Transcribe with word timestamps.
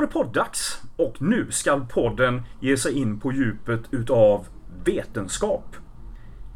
var 0.00 0.06
det 0.06 0.12
poddags 0.12 0.80
och 0.96 1.22
nu 1.22 1.50
skall 1.50 1.86
podden 1.86 2.42
ge 2.60 2.76
sig 2.76 2.92
in 2.98 3.20
på 3.20 3.32
djupet 3.32 3.80
utav 3.90 4.46
vetenskap. 4.84 5.76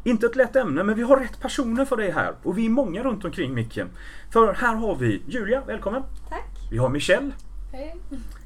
Inte 0.03 0.25
ett 0.25 0.35
lätt 0.35 0.55
ämne, 0.55 0.83
men 0.83 0.95
vi 0.95 1.01
har 1.01 1.17
rätt 1.17 1.39
personer 1.39 1.85
för 1.85 1.97
det 1.97 2.11
här 2.11 2.33
och 2.43 2.57
vi 2.57 2.65
är 2.65 2.69
många 2.69 3.03
runt 3.03 3.25
omkring 3.25 3.53
micken. 3.53 3.89
För 4.33 4.53
här 4.53 4.75
har 4.75 4.95
vi 4.95 5.21
Julia, 5.27 5.61
välkommen. 5.67 6.03
Tack. 6.29 6.49
Vi 6.71 6.77
har 6.77 6.89
Michelle, 6.89 7.31
Hej. 7.71 7.95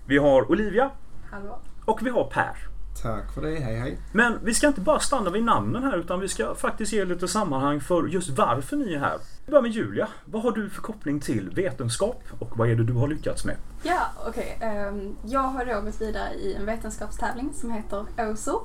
vi 0.06 0.18
har 0.18 0.52
Olivia 0.52 0.92
Hallå. 1.32 1.60
och 1.86 2.06
vi 2.06 2.10
har 2.10 2.24
Per. 2.24 2.56
Tack 3.04 3.34
för 3.34 3.42
det, 3.42 3.56
hej 3.56 3.76
hej. 3.76 3.98
Men 4.14 4.34
vi 4.44 4.54
ska 4.54 4.68
inte 4.68 4.82
bara 4.82 5.00
stanna 5.00 5.30
vid 5.30 5.44
namnen 5.44 5.84
här 5.84 5.98
utan 5.98 6.20
vi 6.20 6.28
ska 6.28 6.56
faktiskt 6.56 6.94
ge 6.94 7.06
lite 7.06 7.28
sammanhang 7.28 7.80
för 7.82 8.08
just 8.08 8.30
varför 8.30 8.78
ni 8.78 8.94
är 8.94 9.00
här. 9.00 9.18
Vi 9.50 9.52
börjar 9.52 9.62
med 9.64 9.72
Julia. 9.72 10.08
Vad 10.26 10.42
har 10.44 10.52
du 10.52 10.70
för 10.70 10.82
koppling 10.82 11.20
till 11.20 11.50
vetenskap 11.50 12.24
och 12.40 12.58
vad 12.58 12.70
är 12.70 12.76
det 12.76 12.84
du 12.84 12.94
har 12.94 13.08
lyckats 13.08 13.46
med? 13.46 13.56
Ja, 13.84 14.02
okej. 14.28 14.58
Ehm, 14.62 15.16
jag 15.26 15.40
har 15.40 15.66
då 15.66 15.82
gått 15.82 16.02
vidare 16.02 16.34
i 16.34 16.54
en 16.54 16.66
vetenskapstävling 16.66 17.54
som 17.54 17.72
heter 17.72 18.06
OSO. 18.18 18.62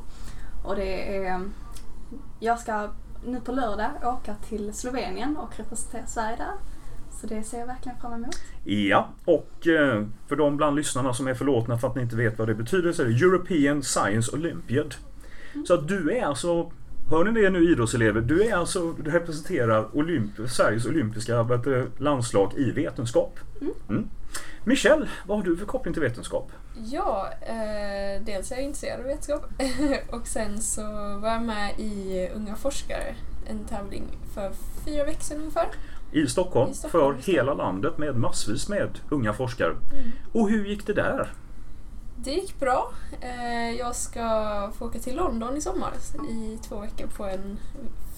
Och 0.64 0.76
det 0.76 1.16
är... 1.16 1.34
ehm, 1.34 1.52
Jag 2.40 2.58
ska 2.58 2.88
nu 3.26 3.40
på 3.40 3.52
lördag 3.52 3.90
åka 4.02 4.34
till 4.34 4.74
Slovenien 4.74 5.36
och 5.36 5.56
representera 5.58 6.06
Sverige 6.06 6.36
där. 6.36 6.52
Så 7.20 7.26
det 7.26 7.42
ser 7.42 7.58
jag 7.58 7.66
verkligen 7.66 7.98
fram 8.00 8.12
emot. 8.12 8.36
Ja, 8.64 9.08
och 9.24 9.66
eh, 9.66 10.06
för 10.28 10.36
de 10.36 10.56
bland 10.56 10.76
lyssnarna 10.76 11.14
som 11.14 11.28
är 11.28 11.34
förlåtna 11.34 11.78
för 11.78 11.88
att 11.88 11.94
ni 11.96 12.02
inte 12.02 12.16
vet 12.16 12.38
vad 12.38 12.48
det 12.48 12.54
betyder 12.54 12.92
så 12.92 13.02
är 13.02 13.06
det 13.06 13.12
European 13.14 13.82
Science 13.82 14.32
Olympiad. 14.36 14.94
Så 15.66 15.74
att 15.74 15.88
du 15.88 16.10
är 16.16 16.24
alltså, 16.24 16.72
hör 17.10 17.24
ni 17.24 17.42
det 17.42 17.50
nu 17.50 17.72
idrottselever? 17.72 18.20
Du 18.20 18.42
är 18.42 18.54
alltså, 18.54 18.92
du 18.92 19.10
representerar 19.10 19.96
Olymp 19.96 20.30
Sveriges 20.48 20.86
olympiska 20.86 21.48
landslag 21.98 22.52
i 22.56 22.70
vetenskap. 22.70 23.38
Mm. 23.88 24.08
Michelle, 24.64 25.08
vad 25.26 25.38
har 25.38 25.44
du 25.44 25.56
för 25.56 25.66
koppling 25.66 25.94
till 25.94 26.02
vetenskap? 26.02 26.52
Ja, 26.92 27.30
eh, 27.40 28.24
dels 28.24 28.52
är 28.52 28.56
jag 28.56 28.64
intresserad 28.64 29.00
av 29.00 29.06
vetenskap 29.06 29.46
och 30.10 30.26
sen 30.26 30.60
så 30.60 30.82
var 31.18 31.28
jag 31.28 31.42
med 31.42 31.80
i 31.80 32.28
Unga 32.34 32.56
forskare, 32.56 33.14
en 33.46 33.64
tävling 33.64 34.04
för 34.34 34.52
fyra 34.84 35.04
veckor 35.04 35.22
sedan 35.22 35.38
ungefär. 35.38 35.66
I 36.12 36.26
Stockholm, 36.26 36.70
I 36.70 36.74
Stockholm, 36.74 37.18
för 37.22 37.32
hela 37.32 37.54
landet 37.54 37.98
med 37.98 38.16
massvis 38.16 38.68
med 38.68 38.98
unga 39.08 39.32
forskare. 39.32 39.70
Mm. 39.70 40.10
Och 40.32 40.50
hur 40.50 40.66
gick 40.66 40.86
det 40.86 40.92
där? 40.92 41.28
Det 42.16 42.30
gick 42.30 42.60
bra. 42.60 42.92
Eh, 43.20 43.70
jag 43.70 43.96
ska 43.96 44.70
få 44.78 44.86
åka 44.86 44.98
till 44.98 45.16
London 45.16 45.56
i 45.56 45.60
sommar 45.60 45.92
i 46.30 46.58
två 46.68 46.80
veckor 46.80 47.06
på 47.06 47.24
en 47.24 47.58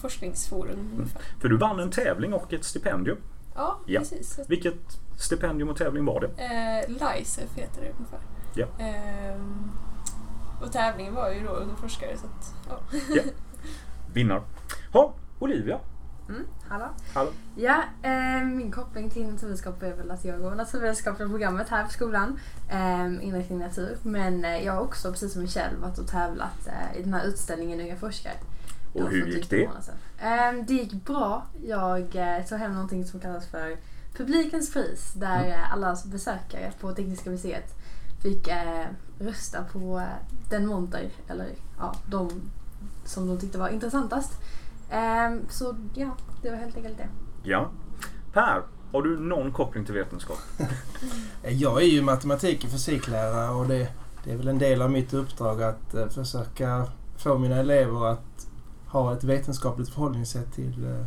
forskningsforum 0.01 0.91
ungefär. 0.97 1.23
För 1.41 1.49
du 1.49 1.57
vann 1.57 1.81
en 1.81 1.91
tävling 1.91 2.33
och 2.35 2.53
ett 2.53 2.65
stipendium. 2.65 3.19
Ja, 3.55 3.79
Ja. 3.87 4.01
precis. 4.01 4.41
Vilket 4.49 4.79
stipendium 5.19 5.69
och 5.69 5.77
tävling 5.77 6.05
var 6.05 6.21
det? 6.21 6.27
Eh, 6.45 6.89
LICEF 6.89 7.51
heter 7.55 7.81
det 7.81 7.91
ungefär. 7.99 8.21
Ja. 8.55 8.67
Ehm, 8.85 9.71
och 10.63 10.73
tävlingen 10.73 11.15
var 11.15 11.31
ju 11.31 11.45
då 11.45 11.51
Unga 11.51 11.77
forskare 11.77 12.17
så 12.17 12.27
att, 12.27 12.55
ja. 12.69 13.23
Vinnar. 14.15 14.43
Ha, 14.93 15.13
Olivia. 15.39 15.79
Mm, 16.29 16.45
hallå. 16.69 16.85
Hallå. 17.15 17.31
Ja, 17.57 17.83
eh, 18.03 18.45
min 18.45 18.73
koppling 18.73 19.11
till 19.11 19.23
naturvetenskap 19.27 19.83
är 19.83 19.93
väl 19.97 20.11
att 20.11 20.25
jag 20.25 20.41
går 20.41 20.55
naturvetenskapliga 20.55 21.29
programmet 21.29 21.69
här 21.69 21.85
på 21.85 21.91
skolan. 21.91 22.39
Eh, 22.69 23.05
inriktning 23.27 23.59
natur. 23.59 23.97
Men 24.03 24.45
eh, 24.45 24.65
jag 24.65 24.73
har 24.73 24.81
också, 24.81 25.13
precis 25.13 25.33
som 25.33 25.43
Michelle, 25.43 25.77
varit 25.77 25.99
och 25.99 26.09
tävlat 26.09 26.67
eh, 26.67 26.99
i 27.01 27.03
den 27.03 27.15
här 27.15 27.25
utställningen 27.25 27.81
Unga 27.81 27.97
forskare. 27.97 28.35
Och 28.93 29.11
hur 29.11 29.27
gick 29.27 29.51
det? 29.51 29.63
en 29.63 29.69
månad 29.69 29.85
sedan. 29.85 29.95
Eh, 30.19 30.65
det 30.67 30.75
gick 30.75 30.93
bra. 31.05 31.47
Jag 31.63 32.17
eh, 32.17 32.45
tog 32.47 32.59
hem 32.59 32.73
någonting 32.73 33.05
som 33.05 33.21
kallas 33.21 33.47
för 33.47 33.77
Publikens 34.17 34.73
pris. 34.73 35.13
Där 35.17 35.39
Mm. 35.39 35.51
eh, 35.51 35.73
alla 35.73 35.97
besökare 36.07 36.73
på 36.81 36.93
Tekniska 36.93 37.31
museet 37.31 37.75
fick 38.23 38.49
eh, 38.49 38.87
rösta 39.19 39.65
på 39.73 40.03
den 40.51 40.67
monter, 40.67 41.11
eller 41.29 41.47
ja, 41.79 41.95
de 42.11 42.31
som 43.05 43.29
de 43.29 43.39
tyckte 43.39 43.59
var 43.59 43.69
intressantast. 43.69 44.33
Ehm, 44.91 45.41
så 45.49 45.77
ja, 45.95 46.17
det 46.43 46.51
var 46.51 46.57
helt 46.57 46.77
enkelt 46.77 46.99
det. 46.99 47.09
Ja. 47.43 47.71
Per, 48.33 48.63
har 48.93 49.03
du 49.03 49.21
någon 49.21 49.53
koppling 49.53 49.85
till 49.85 49.95
vetenskap? 49.95 50.39
Jag 51.49 51.83
är 51.83 51.87
ju 51.87 52.03
matematik 52.03 52.65
och 52.65 52.71
fysiklärare 52.71 53.51
och 53.55 53.67
det, 53.69 53.89
det 54.25 54.33
är 54.33 54.37
väl 54.37 54.49
en 54.49 54.59
del 54.59 54.83
av 54.83 54.91
mitt 54.91 55.15
uppdrag 55.15 55.63
att 55.63 55.95
eh, 55.95 56.09
försöka 56.09 56.87
få 57.17 57.39
mina 57.39 57.57
elever 57.57 58.07
att 58.07 58.47
ha 58.87 59.13
ett 59.13 59.25
vetenskapligt 59.25 59.89
förhållningssätt 59.89 60.53
till, 60.53 60.85
eh, 60.85 61.07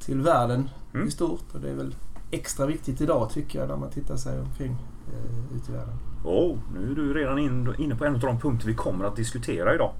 till 0.00 0.20
världen 0.20 0.68
Mm. 0.94 1.08
i 1.08 1.10
stort. 1.10 1.44
Och 1.54 1.60
det 1.60 1.70
är 1.70 1.74
väl 1.74 1.94
extra 2.30 2.66
viktigt 2.66 3.00
idag 3.00 3.30
tycker 3.30 3.58
jag 3.58 3.68
när 3.68 3.76
man 3.76 3.90
tittar 3.90 4.16
sig 4.16 4.40
omkring 4.40 4.76
eh, 5.12 5.56
ute 5.56 5.72
i 5.72 5.74
världen. 5.74 5.94
Oh, 6.24 6.58
nu 6.74 6.90
är 6.90 6.94
du 6.94 7.14
redan 7.14 7.38
in, 7.38 7.74
inne 7.78 7.96
på 7.96 8.04
en 8.04 8.14
av 8.14 8.20
de 8.20 8.40
punkter 8.40 8.66
vi 8.66 8.74
kommer 8.74 9.04
att 9.04 9.16
diskutera 9.16 9.74
idag. 9.74 9.92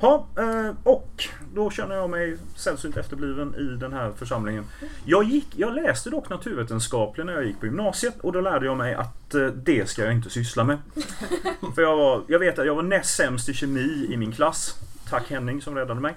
Ja, 0.00 0.26
eh, 0.38 0.74
och 0.82 1.28
då 1.54 1.70
känner 1.70 1.94
jag 1.94 2.10
mig 2.10 2.36
sällsynt 2.56 2.96
efterbliven 2.96 3.54
i 3.54 3.76
den 3.80 3.92
här 3.92 4.12
församlingen. 4.12 4.64
Jag, 5.04 5.24
gick, 5.24 5.48
jag 5.56 5.74
läste 5.74 6.10
dock 6.10 6.28
naturvetenskaplig 6.28 7.26
när 7.26 7.32
jag 7.32 7.44
gick 7.46 7.60
på 7.60 7.66
gymnasiet 7.66 8.20
och 8.20 8.32
då 8.32 8.40
lärde 8.40 8.66
jag 8.66 8.76
mig 8.76 8.94
att 8.94 9.34
eh, 9.34 9.46
det 9.46 9.88
ska 9.88 10.04
jag 10.04 10.12
inte 10.12 10.30
syssla 10.30 10.64
med. 10.64 10.78
För 11.74 11.82
jag, 11.82 11.96
var, 11.96 12.22
jag 12.28 12.38
vet 12.38 12.58
att 12.58 12.66
jag 12.66 12.74
var 12.74 12.82
näst 12.82 13.16
sämst 13.16 13.48
i 13.48 13.54
kemi 13.54 14.06
i 14.10 14.16
min 14.16 14.32
klass. 14.32 14.74
Tack 15.10 15.30
Henning 15.30 15.62
som 15.62 15.74
räddade 15.74 16.00
mig. 16.00 16.14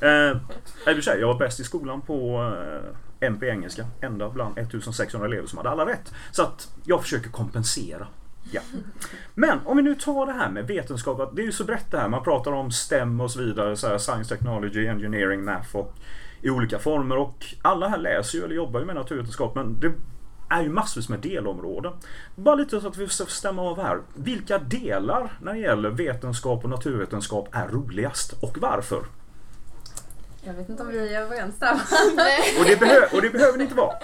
Eh, 0.00 0.10
i 0.10 0.90
och 0.90 0.94
för 0.94 1.00
sig, 1.00 1.20
jag 1.20 1.26
var 1.26 1.38
bäst 1.38 1.60
i 1.60 1.64
skolan 1.64 2.00
på 2.00 2.52
eh, 3.20 3.26
MP 3.26 3.46
engelska. 3.46 3.86
Enda 4.00 4.30
bland 4.30 4.58
1600 4.58 5.28
elever 5.28 5.46
som 5.46 5.58
hade 5.58 5.70
alla 5.70 5.86
rätt. 5.86 6.12
Så 6.30 6.42
att 6.42 6.68
jag 6.84 7.02
försöker 7.02 7.30
kompensera. 7.30 8.06
Ja. 8.52 8.60
Men 9.34 9.58
om 9.64 9.76
vi 9.76 9.82
nu 9.82 9.94
tar 9.94 10.26
det 10.26 10.32
här 10.32 10.50
med 10.50 10.66
vetenskap. 10.66 11.36
Det 11.36 11.42
är 11.42 11.46
ju 11.46 11.52
så 11.52 11.64
brett 11.64 11.90
det 11.90 11.98
här. 11.98 12.08
Man 12.08 12.24
pratar 12.24 12.52
om 12.52 12.70
STEM 12.70 13.20
och 13.20 13.30
så 13.30 13.38
vidare. 13.38 13.76
Så 13.76 13.88
här, 13.88 13.98
science, 13.98 14.36
technology, 14.36 14.86
engineering, 14.86 15.44
math 15.44 15.76
och 15.76 15.94
i 16.40 16.50
olika 16.50 16.78
former. 16.78 17.16
Och 17.16 17.44
alla 17.62 17.88
här 17.88 17.98
läser 17.98 18.38
ju 18.38 18.44
eller 18.44 18.54
jobbar 18.54 18.80
ju 18.80 18.86
med 18.86 18.94
naturvetenskap. 18.94 19.54
Men 19.54 19.80
det 19.80 19.92
är 20.50 20.62
ju 20.62 20.68
massvis 20.68 21.08
med 21.08 21.20
delområden. 21.20 21.92
Bara 22.36 22.54
lite 22.54 22.80
så 22.80 22.88
att 22.88 22.96
vi 22.96 23.06
får 23.06 23.24
stämma 23.24 23.62
av 23.62 23.82
här. 23.82 24.00
Vilka 24.14 24.58
delar 24.58 25.38
när 25.42 25.52
det 25.52 25.58
gäller 25.58 25.90
vetenskap 25.90 26.64
och 26.64 26.70
naturvetenskap 26.70 27.48
är 27.52 27.68
roligast 27.68 28.32
och 28.32 28.58
varför? 28.58 29.04
Jag 30.44 30.54
vet 30.54 30.68
inte 30.68 30.82
om 30.82 30.88
vi 30.88 31.14
är 31.14 31.20
överens 31.20 31.58
där. 31.58 31.72
Och 32.58 32.64
det, 32.64 33.16
och 33.16 33.22
det 33.22 33.30
behöver 33.30 33.58
ni 33.58 33.64
inte 33.64 33.76
vara. 33.76 33.94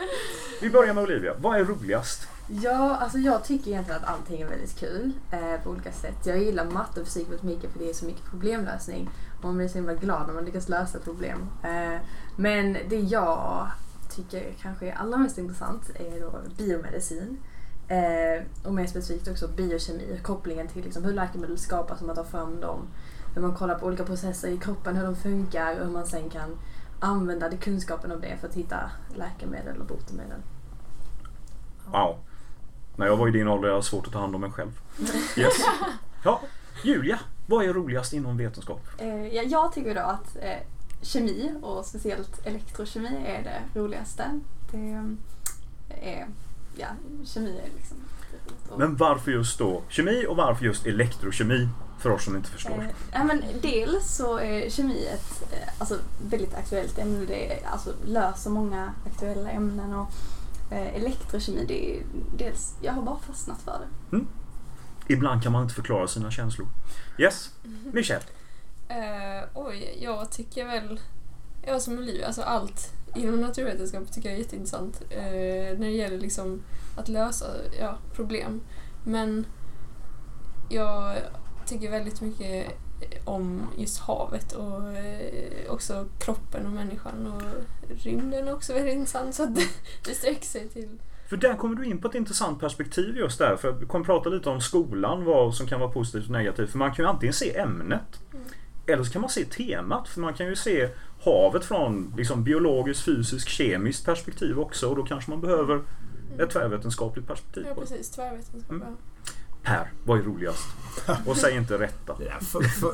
Vi 0.61 0.71
börjar 0.71 0.95
med 0.95 1.05
Olivia. 1.05 1.35
Vad 1.39 1.61
är 1.61 1.65
roligast? 1.65 2.29
Ja, 2.49 2.97
alltså 2.97 3.19
jag 3.19 3.45
tycker 3.45 3.71
egentligen 3.71 4.03
att 4.03 4.09
allting 4.09 4.41
är 4.41 4.49
väldigt 4.49 4.79
kul 4.79 5.13
eh, 5.31 5.63
på 5.65 5.71
olika 5.71 5.93
sätt. 5.93 6.27
Jag 6.27 6.39
gillar 6.39 6.65
matte 6.65 7.01
och 7.01 7.07
fysik 7.07 7.27
väldigt 7.29 7.43
mycket 7.43 7.73
för 7.73 7.79
det 7.79 7.91
är 7.91 7.95
så 7.95 8.07
mycket 8.07 8.25
problemlösning. 8.31 9.11
Och 9.39 9.45
man 9.45 9.57
blir 9.57 9.69
så 9.69 9.75
himla 9.75 9.95
glad 9.95 10.27
när 10.27 10.35
man 10.35 10.45
lyckas 10.45 10.69
lösa 10.69 10.99
problem. 10.99 11.49
Eh, 11.63 12.01
men 12.37 12.77
det 12.89 12.97
jag 12.97 13.71
tycker 14.17 14.55
kanske 14.63 14.87
är 14.87 14.95
allra 14.95 15.19
mest 15.19 15.39
intressant 15.39 15.91
är 15.95 16.21
då 16.21 16.41
biomedicin. 16.57 17.39
Eh, 17.89 18.43
och 18.65 18.75
mer 18.75 18.87
specifikt 18.87 19.29
också 19.29 19.49
biokemi, 19.49 20.21
kopplingen 20.23 20.69
till 20.69 20.85
liksom 20.85 21.05
hur 21.05 21.13
läkemedel 21.13 21.59
skapas 21.59 22.01
och 22.01 22.07
man 22.07 22.17
tar 22.17 22.25
fram 22.25 22.61
dem. 22.61 22.81
Hur 23.35 23.43
man 23.43 23.55
kollar 23.55 23.75
på 23.75 23.87
olika 23.87 24.05
processer 24.05 24.49
i 24.49 24.59
kroppen, 24.59 24.97
hur 24.97 25.05
de 25.05 25.17
funkar 25.17 25.81
och 25.81 25.87
hur 25.87 25.93
man 25.93 26.07
sen 26.07 26.31
kan 26.31 26.59
använda 27.01 27.49
det, 27.49 27.57
kunskapen 27.57 28.13
om 28.13 28.21
det 28.21 28.37
för 28.41 28.49
att 28.49 28.55
hitta 28.55 28.91
läkemedel 29.15 29.81
och 29.81 29.87
botemedel. 29.87 30.41
Wow. 31.87 32.17
När 32.97 33.07
jag 33.07 33.17
var 33.17 33.29
i 33.29 33.31
din 33.31 33.49
ålder 33.49 33.69
hade 33.69 33.77
jag 33.77 33.85
svårt 33.85 34.07
att 34.07 34.13
ta 34.13 34.19
hand 34.19 34.35
om 34.35 34.41
mig 34.41 34.51
själv. 34.51 34.81
Yes. 35.37 35.53
Ja, 36.25 36.41
Julia. 36.85 37.19
Vad 37.47 37.65
är 37.65 37.73
roligast 37.73 38.13
inom 38.13 38.37
vetenskap? 38.37 38.81
Eh, 38.99 39.27
ja, 39.27 39.43
jag 39.43 39.73
tycker 39.73 39.95
då 39.95 40.01
att 40.01 40.37
eh, 40.37 40.59
kemi 41.03 41.55
och 41.63 41.85
speciellt 41.85 42.47
elektrokemi 42.47 43.25
är 43.27 43.43
det 43.43 43.81
roligaste. 43.81 44.41
Det 44.71 44.93
eh, 45.89 46.19
är, 46.19 46.27
ja, 46.77 46.87
kemi 47.25 47.59
är 47.59 47.77
liksom 47.77 47.97
Men 48.77 48.97
varför 48.97 49.31
just 49.31 49.59
då 49.59 49.83
kemi 49.89 50.27
och 50.29 50.37
varför 50.37 50.65
just 50.65 50.87
elektrokemi? 50.87 51.69
För 51.99 52.11
oss 52.11 52.25
som 52.25 52.37
inte 52.37 52.51
förstår. 52.51 52.73
Eh, 52.73 52.89
ja, 53.13 53.25
men 53.25 53.43
dels 53.63 54.17
så 54.17 54.39
är 54.39 54.71
kemi 54.71 55.07
ett 55.07 55.53
eh, 55.53 55.69
alltså, 55.79 55.99
väldigt 56.31 56.55
aktuellt 56.55 56.99
ämne. 56.99 57.27
Det 57.27 57.53
är, 57.53 57.67
alltså, 57.67 57.95
löser 58.07 58.51
många 58.51 58.93
aktuella 59.07 59.51
ämnen. 59.51 59.95
Och, 59.95 60.11
eh, 60.71 60.97
elektrokemi, 60.97 61.65
det 61.69 61.91
är 61.91 62.03
dels, 62.37 62.75
jag 62.83 62.93
har 62.93 63.03
bara 63.03 63.19
fastnat 63.19 63.61
för 63.63 63.81
det. 63.81 64.21
Ibland 65.09 65.43
kan 65.43 65.53
man 65.53 65.63
inte 65.63 65.75
förklara 65.75 66.09
sina 66.09 66.31
känslor. 66.31 66.69
Yes, 67.19 67.51
Michelle. 67.93 68.25
Eh, 68.89 69.49
oj, 69.55 69.99
jag 70.03 70.31
tycker 70.31 70.67
väl, 70.67 71.01
jag 71.63 71.83
som 71.83 71.99
Olivia, 71.99 72.27
alltså 72.27 72.43
allt 72.43 72.93
inom 73.17 73.41
naturvetenskap 73.41 74.13
tycker 74.13 74.29
jag 74.29 74.39
är 74.39 74.43
jätteintressant 74.43 75.03
eh, 75.11 75.79
när 75.79 75.87
det 75.87 75.91
gäller 75.91 76.19
liksom 76.19 76.63
att 76.97 77.09
lösa 77.09 77.47
ja, 77.81 77.99
problem. 78.13 78.61
Men 79.05 79.47
jag 80.69 81.17
tycker 81.67 81.91
väldigt 81.91 82.21
mycket 82.21 82.67
om 83.25 83.67
just 83.77 83.99
havet 84.01 84.53
och 84.53 84.93
eh, 84.93 85.71
också 85.71 86.07
kroppen 86.21 86.67
och 86.67 86.73
människan 86.73 87.27
och 87.27 87.43
rymden 88.05 88.49
är 88.49 88.55
också 88.55 88.73
väldigt 88.73 88.95
intressant 88.95 89.35
så 89.35 89.43
att 89.43 89.55
det, 90.05 90.15
sträcker 90.15 90.47
sig 90.47 90.69
till 90.69 90.89
För 91.29 91.37
där 91.37 91.55
kommer 91.55 91.77
du 91.77 91.85
in 91.85 92.01
på 92.01 92.09
ett 92.09 92.15
intressant 92.15 92.61
perspektiv 92.61 93.17
just 93.17 93.39
där. 93.39 93.57
För 93.57 93.73
vi 93.73 93.87
kommer 93.87 94.05
prata 94.05 94.29
lite 94.29 94.51
om 94.51 94.61
skolan, 94.61 95.25
vad 95.25 95.55
som 95.55 95.67
kan 95.67 95.81
vara 95.81 95.91
positivt 95.91 96.25
och 96.25 96.31
negativt. 96.31 96.71
För 96.71 96.79
man 96.79 96.95
kan 96.95 97.05
ju 97.05 97.09
antingen 97.09 97.33
se 97.33 97.59
ämnet 97.59 98.21
eller 98.87 99.05
så 99.05 99.13
kan 99.13 99.21
man 99.21 99.31
se 99.31 99.45
temat. 99.45 100.09
För 100.09 100.21
man 100.21 100.35
kan 100.35 100.47
ju 100.47 100.57
se 100.57 100.89
havet 101.25 101.65
från 101.65 102.13
liksom, 102.17 102.45
biologiskt, 102.45 103.05
fysiskt, 103.05 103.49
kemiskt 103.49 104.05
perspektiv 104.05 104.59
också. 104.59 104.89
Och 104.89 104.97
då 104.97 105.03
kanske 105.03 105.31
man 105.31 105.41
behöver 105.41 105.83
ett 106.39 106.51
tvärvetenskapligt 106.51 107.27
perspektiv 107.27 107.65
Ja, 107.69 107.75
precis. 107.75 108.11
Tvärvetenskap. 108.11 108.71
Mm. 108.71 108.97
Per, 109.63 109.93
vad 110.05 110.19
är 110.19 110.23
roligast? 110.23 110.67
Och 111.27 111.37
säg 111.37 111.57
inte 111.57 111.79
rätta. 111.79 112.15
Ja, 112.27 112.41
för, 112.41 112.61
för, 112.61 112.93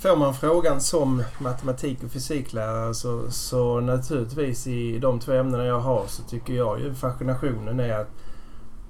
får 0.00 0.16
man 0.16 0.34
frågan 0.34 0.80
som 0.80 1.22
matematik 1.38 2.04
och 2.04 2.10
fysiklärare 2.10 2.94
så, 2.94 3.30
så 3.30 3.80
naturligtvis 3.80 4.66
i 4.66 4.98
de 4.98 5.20
två 5.20 5.32
ämnena 5.32 5.64
jag 5.64 5.80
har 5.80 6.06
så 6.06 6.22
tycker 6.22 6.54
jag 6.54 6.80
ju 6.80 6.94
fascinationen 6.94 7.80
är 7.80 7.98
att, 7.98 8.10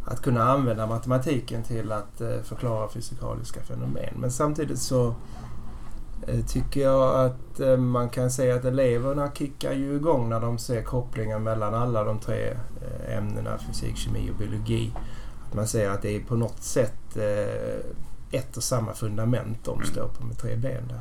att 0.04 0.22
kunna 0.22 0.44
använda 0.44 0.86
matematiken 0.86 1.62
till 1.62 1.92
att 1.92 2.20
eh, 2.20 2.42
förklara 2.42 2.88
fysikaliska 2.88 3.60
fenomen. 3.62 4.14
Men 4.16 4.30
samtidigt 4.30 4.78
så 4.78 5.14
tycker 6.46 6.80
jag 6.80 7.26
att 7.26 7.60
eh, 7.60 7.76
man 7.76 8.08
kan 8.08 8.30
säga 8.30 8.54
att 8.54 8.64
eleverna 8.64 9.30
kickar 9.34 9.72
ju 9.72 9.94
igång 9.94 10.28
när 10.28 10.40
de 10.40 10.58
ser 10.58 10.82
kopplingen 10.82 11.42
mellan 11.42 11.74
alla 11.74 12.04
de 12.04 12.18
tre 12.18 12.48
eh, 12.50 13.16
ämnena 13.18 13.58
fysik, 13.58 13.96
kemi 13.96 14.30
och 14.30 14.38
biologi. 14.38 14.92
Att 15.46 15.54
man 15.54 15.66
ser 15.66 15.90
att 15.90 16.02
det 16.02 16.16
är 16.16 16.20
på 16.20 16.36
något 16.36 16.62
sätt 16.62 17.16
eh, 17.16 18.38
ett 18.38 18.56
och 18.56 18.62
samma 18.62 18.94
fundament 18.94 19.64
de 19.64 19.82
står 19.82 20.08
på 20.08 20.24
med 20.24 20.38
tre 20.38 20.56
ben 20.56 20.88
där. 20.88 21.00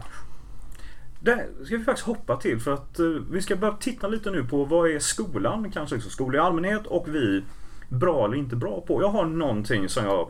Det 1.20 1.66
ska 1.66 1.78
vi 1.78 1.84
faktiskt 1.84 2.08
hoppa 2.08 2.38
till 2.38 2.60
för 2.60 2.74
att 2.74 3.00
eh, 3.00 3.06
vi 3.32 3.42
ska 3.42 3.56
börja 3.56 3.74
titta 3.74 4.08
lite 4.08 4.32
nu 4.32 4.44
på 4.44 4.66
vad 4.66 4.92
är 4.92 5.00
skolan, 5.00 5.72
kanske 5.72 5.96
också 5.96 6.10
skolan 6.10 6.36
i 6.36 6.40
allmänhet 6.40 6.88
och 6.88 7.08
vi 7.08 7.44
bra 7.90 8.26
eller 8.26 8.38
inte 8.38 8.56
bra 8.56 8.82
på. 8.82 9.02
Jag 9.02 9.10
har 9.10 9.26
någonting 9.26 9.90
som 9.90 10.06
jag 10.06 10.28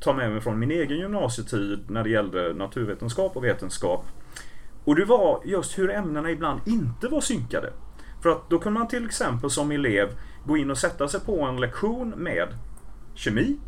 tar 0.00 0.14
med 0.14 0.32
mig 0.32 0.40
från 0.40 0.58
min 0.58 0.70
egen 0.70 0.98
gymnasietid 0.98 1.84
när 1.88 2.04
det 2.04 2.10
gällde 2.10 2.54
naturvetenskap 2.54 3.36
och 3.36 3.44
vetenskap. 3.44 4.04
Och 4.84 4.96
det 4.96 5.04
var 5.04 5.40
just 5.44 5.78
hur 5.78 5.90
ämnena 5.90 6.30
ibland 6.30 6.60
inte 6.66 7.08
var 7.08 7.20
synkade. 7.20 7.72
För 8.22 8.30
att 8.30 8.50
då 8.50 8.58
kunde 8.58 8.78
man 8.78 8.88
till 8.88 9.06
exempel 9.06 9.50
som 9.50 9.70
elev 9.70 10.08
gå 10.46 10.56
in 10.56 10.70
och 10.70 10.78
sätta 10.78 11.08
sig 11.08 11.20
på 11.20 11.42
en 11.42 11.60
lektion 11.60 12.14
med 12.16 12.48
kemi 13.14 13.58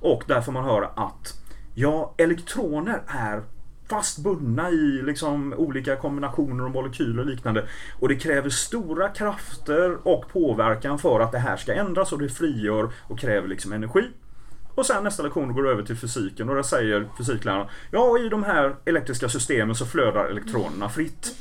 och 0.00 0.24
där 0.26 0.40
får 0.40 0.52
man 0.52 0.64
höra 0.64 0.86
att 0.86 1.42
ja, 1.74 2.14
elektroner 2.16 3.02
är 3.06 3.42
fast 3.88 4.18
bundna 4.18 4.70
i 4.70 5.02
liksom 5.02 5.54
olika 5.56 5.96
kombinationer 5.96 6.64
och 6.64 6.70
molekyler 6.70 7.20
och 7.20 7.26
liknande. 7.26 7.68
Och 7.98 8.08
det 8.08 8.16
kräver 8.16 8.50
stora 8.50 9.08
krafter 9.08 10.08
och 10.08 10.28
påverkan 10.32 10.98
för 10.98 11.20
att 11.20 11.32
det 11.32 11.38
här 11.38 11.56
ska 11.56 11.74
ändras 11.74 12.12
och 12.12 12.18
det 12.18 12.28
frigör 12.28 12.90
och 13.08 13.18
kräver 13.18 13.48
liksom 13.48 13.72
energi. 13.72 14.10
Och 14.74 14.86
sen 14.86 15.04
nästa 15.04 15.22
lektion 15.22 15.54
går 15.54 15.68
över 15.68 15.82
till 15.82 15.96
fysiken 15.96 16.48
och 16.48 16.54
där 16.54 16.62
säger 16.62 17.08
fysikläraren 17.18 17.66
Ja, 17.90 18.18
i 18.18 18.28
de 18.28 18.42
här 18.42 18.76
elektriska 18.84 19.28
systemen 19.28 19.74
så 19.74 19.86
flödar 19.86 20.24
elektronerna 20.24 20.88
fritt. 20.88 21.36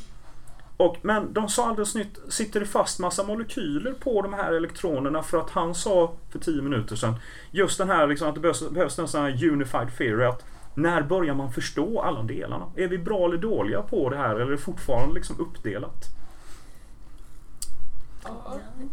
Och, 0.77 0.97
men 1.01 1.33
de 1.33 1.49
sa 1.49 1.67
alldeles 1.67 1.95
nytt, 1.95 2.19
sitter 2.29 2.59
det 2.59 2.65
fast 2.65 2.99
massa 2.99 3.23
molekyler 3.23 3.91
på 3.91 4.21
de 4.21 4.33
här 4.33 4.53
elektronerna 4.53 5.23
för 5.23 5.37
att 5.37 5.49
han 5.49 5.75
sa 5.75 6.13
för 6.29 6.39
10 6.39 6.61
minuter 6.61 6.95
sedan 6.95 7.15
just 7.51 7.77
den 7.77 7.89
här 7.89 8.07
liksom, 8.07 8.29
att 8.29 8.35
det 8.35 8.41
behövs, 8.41 8.69
behövs 8.69 8.99
en 8.99 9.07
sån 9.07 9.21
här 9.21 9.49
unified 9.49 9.97
theory 9.97 10.25
att 10.25 10.45
när 10.73 11.01
börjar 11.01 11.33
man 11.33 11.51
förstå 11.51 12.01
alla 12.01 12.23
delarna? 12.23 12.71
Är 12.75 12.87
vi 12.87 12.97
bra 12.97 13.25
eller 13.25 13.37
dåliga 13.37 13.81
på 13.81 14.09
det 14.09 14.17
här 14.17 14.35
eller 14.35 14.45
är 14.45 14.51
det 14.51 14.57
fortfarande 14.57 15.15
liksom 15.15 15.39
uppdelat? 15.39 16.05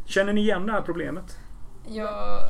Känner 0.04 0.32
ni 0.32 0.40
igen 0.40 0.66
det 0.66 0.72
här 0.72 0.82
problemet? 0.82 1.38
Ja, 1.88 2.40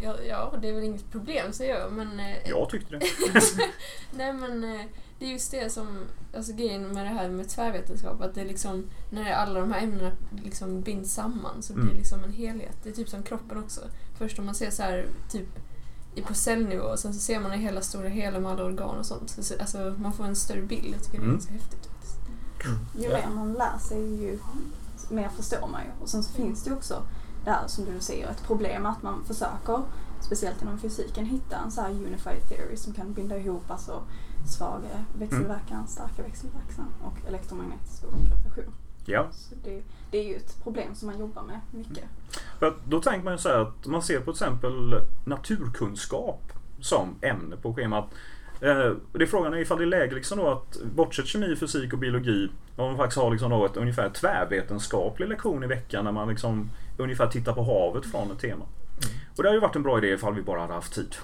ja, 0.00 0.14
ja, 0.28 0.54
det 0.62 0.68
är 0.68 0.72
väl 0.72 0.84
inget 0.84 1.10
problem 1.10 1.52
säger 1.52 1.78
jag, 1.80 1.92
men... 1.92 2.20
eh, 2.20 2.48
Jag 2.48 2.68
tyckte 2.70 2.96
det. 2.96 3.06
Nej 4.16 4.32
men 4.32 4.64
eh, 4.64 4.80
det 5.18 5.26
är 5.26 5.30
just 5.30 5.50
det 5.50 5.72
som, 5.72 5.98
alltså 6.36 6.52
grejen 6.52 6.82
med 6.94 7.04
det 7.06 7.10
här 7.10 7.28
med 7.28 7.48
tvärvetenskap, 7.48 8.20
att 8.20 8.34
det 8.34 8.40
är 8.40 8.44
liksom, 8.44 8.84
när 9.10 9.32
alla 9.32 9.60
de 9.60 9.72
här 9.72 9.82
ämnena 9.82 10.10
liksom 10.44 10.80
binds 10.80 11.12
samman 11.14 11.62
så 11.62 11.72
blir 11.72 11.82
det 11.84 11.88
Mm. 11.90 11.98
liksom 11.98 12.24
en 12.24 12.32
helhet. 12.32 12.76
Det 12.82 12.88
är 12.88 12.94
typ 12.94 13.08
som 13.08 13.22
kroppen 13.22 13.58
också. 13.58 13.80
Först 14.18 14.38
om 14.38 14.46
man 14.46 14.54
ser 14.54 14.70
så 14.70 14.82
här, 14.82 15.06
typ 15.30 15.48
i 16.14 16.22
på 16.22 16.34
cellnivå 16.34 16.82
och 16.84 16.98
sen 16.98 17.14
så 17.14 17.20
ser 17.20 17.40
man 17.40 17.50
det 17.50 17.56
hela 17.56 17.80
stora 17.80 18.08
hela 18.08 18.40
med 18.40 18.52
alla 18.52 18.64
organ 18.64 18.98
och 18.98 19.06
sånt. 19.06 19.30
Så, 19.30 19.42
så- 19.42 19.54
alltså 19.60 19.94
man 19.98 20.12
får 20.12 20.24
en 20.24 20.36
större 20.36 20.62
bild. 20.62 20.94
Jag 20.94 21.02
tycker 21.04 21.18
det 21.18 21.22
är 21.22 21.22
Mm. 21.24 21.34
ganska 21.36 21.52
häftigt 21.52 21.86
faktiskt. 21.86 22.16
Ju 22.98 23.08
mer 23.08 23.28
man 23.34 23.52
lär 23.52 23.78
sig 23.88 24.22
ju 24.22 24.38
mer 25.10 25.28
förstår 25.28 25.68
man 25.72 25.80
ju. 25.82 26.02
Och 26.02 26.08
sen 26.08 26.22
så 26.22 26.32
finns 26.32 26.64
det 26.64 26.70
ju 26.70 26.76
också 26.76 27.02
det 27.44 27.50
här 27.50 27.66
som 27.66 27.84
du 27.84 28.00
säger, 28.00 28.28
ett 28.28 28.46
problem 28.46 28.86
att 28.86 29.02
man 29.02 29.24
försöker, 29.24 29.82
speciellt 30.20 30.62
inom 30.62 30.78
fysiken, 30.78 31.24
hitta 31.26 31.56
en 31.56 31.70
så 31.70 31.80
här 31.80 31.90
unified 31.90 32.48
theory 32.48 32.76
som 32.76 32.92
kan 32.92 33.12
binda 33.12 33.38
ihop 33.38 33.70
alltså 33.70 34.02
svaga 34.46 35.04
växelverkan, 35.18 35.86
starka 35.88 36.22
växelverkan 36.22 36.86
och 37.02 37.28
elektromagnetisk 37.28 38.04
och 38.04 38.12
gravitation. 38.28 38.74
Ja. 39.04 39.26
Så 39.30 39.54
det, 39.64 39.82
det 40.10 40.18
är 40.18 40.28
ju 40.28 40.34
ett 40.34 40.62
problem 40.62 40.94
som 40.94 41.08
man 41.08 41.18
jobbar 41.18 41.42
med 41.42 41.60
mycket. 41.70 42.04
Att 42.60 42.84
då 42.84 43.00
tänker 43.00 43.24
man 43.24 43.34
ju 43.34 43.38
så 43.38 43.48
här 43.48 43.58
att 43.58 43.86
man 43.86 44.02
ser 44.02 44.18
på 44.18 44.32
till 44.32 44.44
exempel 44.44 45.00
naturkunskap 45.24 46.52
som 46.80 47.14
ämne 47.22 47.56
på 47.56 47.74
schemat. 47.74 48.04
Eh, 48.60 48.92
det 49.12 49.22
är 49.22 49.26
frågan 49.26 49.54
är 49.54 49.58
ifall 49.58 49.78
det 49.78 49.84
är 49.84 49.86
läge 49.86 50.14
liksom 50.14 50.38
då 50.38 50.48
att 50.48 50.76
bortsett 50.94 51.26
kemi, 51.26 51.56
fysik 51.56 51.92
och 51.92 51.98
biologi 51.98 52.48
om 52.76 52.84
man 52.84 52.96
faktiskt 52.96 53.20
har 53.20 53.30
liksom 53.30 53.50
då 53.50 53.66
ett 53.66 53.76
ungefär 53.76 54.10
tvärvetenskaplig 54.10 55.28
lektion 55.28 55.64
i 55.64 55.66
veckan 55.66 56.04
när 56.04 56.12
man 56.12 56.28
liksom 56.28 56.70
ungefär 56.98 57.26
tittar 57.26 57.52
på 57.52 57.62
havet 57.62 58.06
från 58.06 58.30
ett 58.30 58.38
tema. 58.38 58.64
Och 59.36 59.42
det 59.42 59.48
har 59.48 59.54
ju 59.54 59.60
varit 59.60 59.76
en 59.76 59.82
bra 59.82 59.98
idé 59.98 60.08
ifall 60.08 60.34
vi 60.34 60.42
bara 60.42 60.60
hade 60.60 60.74
haft 60.74 60.94
tid. 60.94 61.16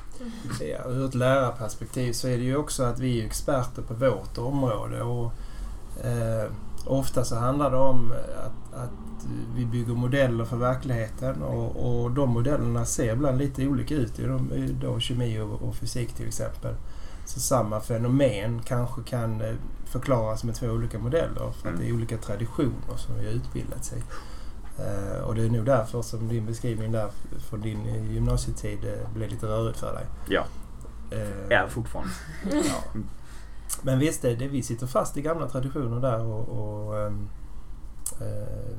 Ja, 0.61 0.91
ur 0.91 1.07
ett 1.07 1.15
lärarperspektiv 1.15 2.13
så 2.13 2.29
är 2.29 2.37
det 2.39 2.45
ju 2.45 2.57
också 2.57 2.83
att 2.83 2.99
vi 2.99 3.21
är 3.21 3.27
experter 3.27 3.83
på 3.83 3.95
vårt 3.95 4.39
område 4.39 5.03
och 5.03 5.33
eh, 6.05 6.51
ofta 6.87 7.25
så 7.25 7.37
handlar 7.37 7.71
det 7.71 7.77
om 7.77 8.13
att, 8.37 8.81
att 8.81 9.27
vi 9.57 9.67
bygger 9.67 9.95
modeller 9.95 10.45
för 10.45 10.57
verkligheten 10.57 11.43
och, 11.43 12.03
och 12.03 12.11
de 12.11 12.31
modellerna 12.31 12.85
ser 12.85 13.13
ibland 13.13 13.39
lite 13.39 13.67
olika 13.67 13.95
ut 13.95 14.19
i, 14.19 14.27
de, 14.27 14.53
i 14.53 14.77
då 14.81 15.01
kemi 15.01 15.41
och, 15.41 15.63
och 15.63 15.75
fysik 15.75 16.13
till 16.13 16.27
exempel. 16.27 16.75
Så 17.27 17.41
samma 17.41 17.81
fenomen 17.81 18.63
kanske 18.63 19.03
kan 19.03 19.41
eh, 19.41 19.55
förklaras 19.85 20.45
med 20.45 20.55
två 20.55 20.67
olika 20.67 20.99
modeller 20.99 21.53
för 21.63 21.69
att 21.69 21.79
det 21.79 21.89
är 21.89 21.93
olika 21.93 22.17
traditioner 22.17 22.97
som 22.97 23.15
vi 23.19 23.27
har 23.27 23.33
utbildat 23.33 23.85
sig. 23.85 24.03
Eh, 24.79 25.19
och 25.25 25.35
det 25.35 25.43
är 25.45 25.51
nog 25.51 25.65
därför 25.67 26.03
som 26.03 26.29
din 26.29 26.47
beskrivning 26.47 26.93
där 26.93 27.11
från 27.39 27.61
din 27.61 27.85
gymnasietid 28.13 28.85
eh, 28.85 29.11
blev 29.15 29.31
lite 29.31 29.47
rörigt 29.47 29.79
för 29.79 29.93
dig. 29.95 30.07
Ja, 30.29 30.45
Eh, 31.11 31.59
är 31.59 31.69
fortfarande. 31.69 32.13
ja. 32.45 33.01
Men 33.83 33.99
visst, 33.99 34.23
det, 34.23 34.35
det, 34.35 34.49
vi 34.49 34.63
sitter 34.63 34.87
fast 34.87 35.17
i 35.17 35.23
gamla 35.23 35.49
traditioner 35.49 36.01
där 36.01 36.21
och, 36.21 36.49
och 36.49 36.99
ehm, 37.01 37.29
eh, 38.21 38.77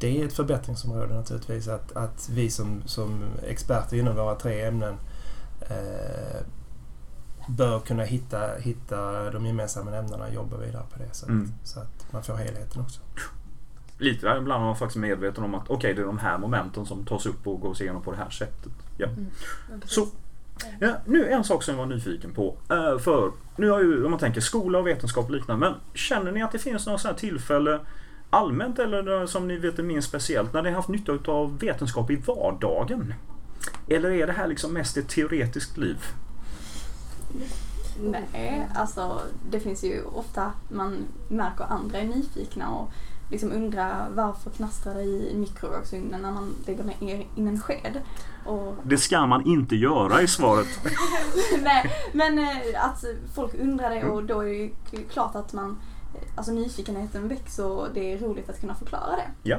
det 0.00 0.20
är 0.22 0.26
ett 0.26 0.32
förbättringsområde 0.32 1.14
naturligtvis 1.14 1.68
att, 1.68 1.96
att 1.96 2.28
vi 2.32 2.50
som, 2.50 2.82
som 2.86 3.24
experter 3.42 3.96
inom 3.96 4.16
våra 4.16 4.34
tre 4.34 4.62
ämnen 4.64 4.94
eh, 5.60 6.40
bör 7.48 7.80
kunna 7.80 8.02
hitta, 8.02 8.54
hitta 8.58 9.30
de 9.30 9.46
gemensamma 9.46 9.90
nämnarna 9.90 10.24
och 10.26 10.34
jobba 10.34 10.56
vidare 10.56 10.84
på 10.92 10.98
det 10.98 11.08
så 11.14 11.24
att, 11.24 11.30
Mm. 11.30 11.52
så 11.64 11.80
att 11.80 12.12
man 12.12 12.22
får 12.22 12.34
helheten 12.34 12.82
också. 12.82 13.00
Lite 13.98 14.26
där 14.26 14.38
ibland 14.38 14.62
är 14.62 14.66
man 14.66 14.76
faktiskt 14.76 14.96
medveten 14.96 15.44
om 15.44 15.54
att 15.54 15.70
okej 15.70 15.94
det 15.94 16.02
är 16.02 16.06
de 16.06 16.18
här 16.18 16.38
momenten 16.38 16.86
som 16.86 17.04
tas 17.04 17.26
upp 17.26 17.46
och 17.46 17.60
gås 17.60 17.80
igenom 17.80 18.02
på 18.02 18.10
det 18.10 18.16
här 18.16 18.30
sättet. 18.30 18.72
Ja. 18.96 19.06
Mm. 19.06 19.30
Så, 19.84 20.06
ja, 20.80 20.96
nu 21.04 21.28
en 21.28 21.44
sak 21.44 21.62
som 21.62 21.74
jag 21.74 21.86
var 21.86 21.94
nyfiken 21.94 22.32
på. 22.34 22.56
Eh, 22.70 22.98
för 22.98 23.32
nu 23.56 23.70
har 23.70 23.80
ju, 23.80 24.04
om 24.04 24.10
man 24.10 24.20
tänker 24.20 24.40
skola 24.40 24.78
och 24.78 24.86
vetenskap 24.86 25.24
och 25.24 25.30
liknande. 25.30 25.66
Men 25.66 25.80
känner 25.94 26.32
ni 26.32 26.42
att 26.42 26.52
det 26.52 26.58
finns 26.58 26.86
något 26.86 27.00
sånt 27.00 27.14
här 27.14 27.20
tillfälle 27.20 27.80
allmänt 28.30 28.78
eller 28.78 29.26
som 29.26 29.48
ni 29.48 29.56
vet 29.56 29.78
är 29.78 29.82
minst 29.82 30.08
speciellt 30.08 30.52
när 30.52 30.62
ni 30.62 30.68
har 30.68 30.76
haft 30.76 30.88
nytta 30.88 31.32
av 31.32 31.58
vetenskap 31.58 32.10
i 32.10 32.16
vardagen? 32.16 33.14
Eller 33.88 34.10
är 34.10 34.26
det 34.26 34.32
här 34.32 34.46
liksom 34.46 34.72
mest 34.72 34.96
ett 34.96 35.08
teoretiskt 35.08 35.76
liv? 35.76 35.96
Nej, 38.00 38.68
alltså 38.74 39.20
det 39.50 39.60
finns 39.60 39.84
ju 39.84 40.02
ofta 40.04 40.52
man 40.68 40.96
märker 41.28 41.64
andra 41.64 41.98
är 41.98 42.04
nyfikna 42.04 42.68
och 42.68 42.90
liksom 43.30 43.52
undrar 43.52 44.08
varför 44.10 44.50
knastrar 44.50 44.94
det 44.94 45.02
i 45.02 45.36
mikrovågsugnen 45.36 46.22
när 46.22 46.30
man 46.30 46.54
lägger 46.66 46.84
ner 46.84 47.26
in 47.34 47.48
en 47.48 47.60
sked. 47.60 48.00
Och, 48.46 48.76
Det 48.82 48.98
ska 48.98 49.26
man 49.26 49.46
inte 49.46 49.76
göra 49.76 50.22
i 50.22 50.26
svaret. 50.28 50.66
nej, 51.62 51.92
men 52.12 52.38
eh, 52.38 52.84
att 52.84 53.04
folk 53.34 53.54
undrar 53.54 53.90
det 53.90 54.04
och 54.04 54.24
då 54.24 54.40
är 54.40 54.46
det 54.46 54.52
ju 54.52 54.70
klart 55.12 55.34
att 55.34 55.52
man, 55.52 55.78
eh, 56.14 56.28
alltså 56.36 56.52
nyfikenheten 56.52 57.28
växer 57.28 57.66
och 57.66 57.88
det 57.94 58.12
är 58.12 58.18
roligt 58.18 58.50
att 58.50 58.60
kunna 58.60 58.74
förklara 58.74 59.16
det. 59.16 59.28
Ja, 59.42 59.58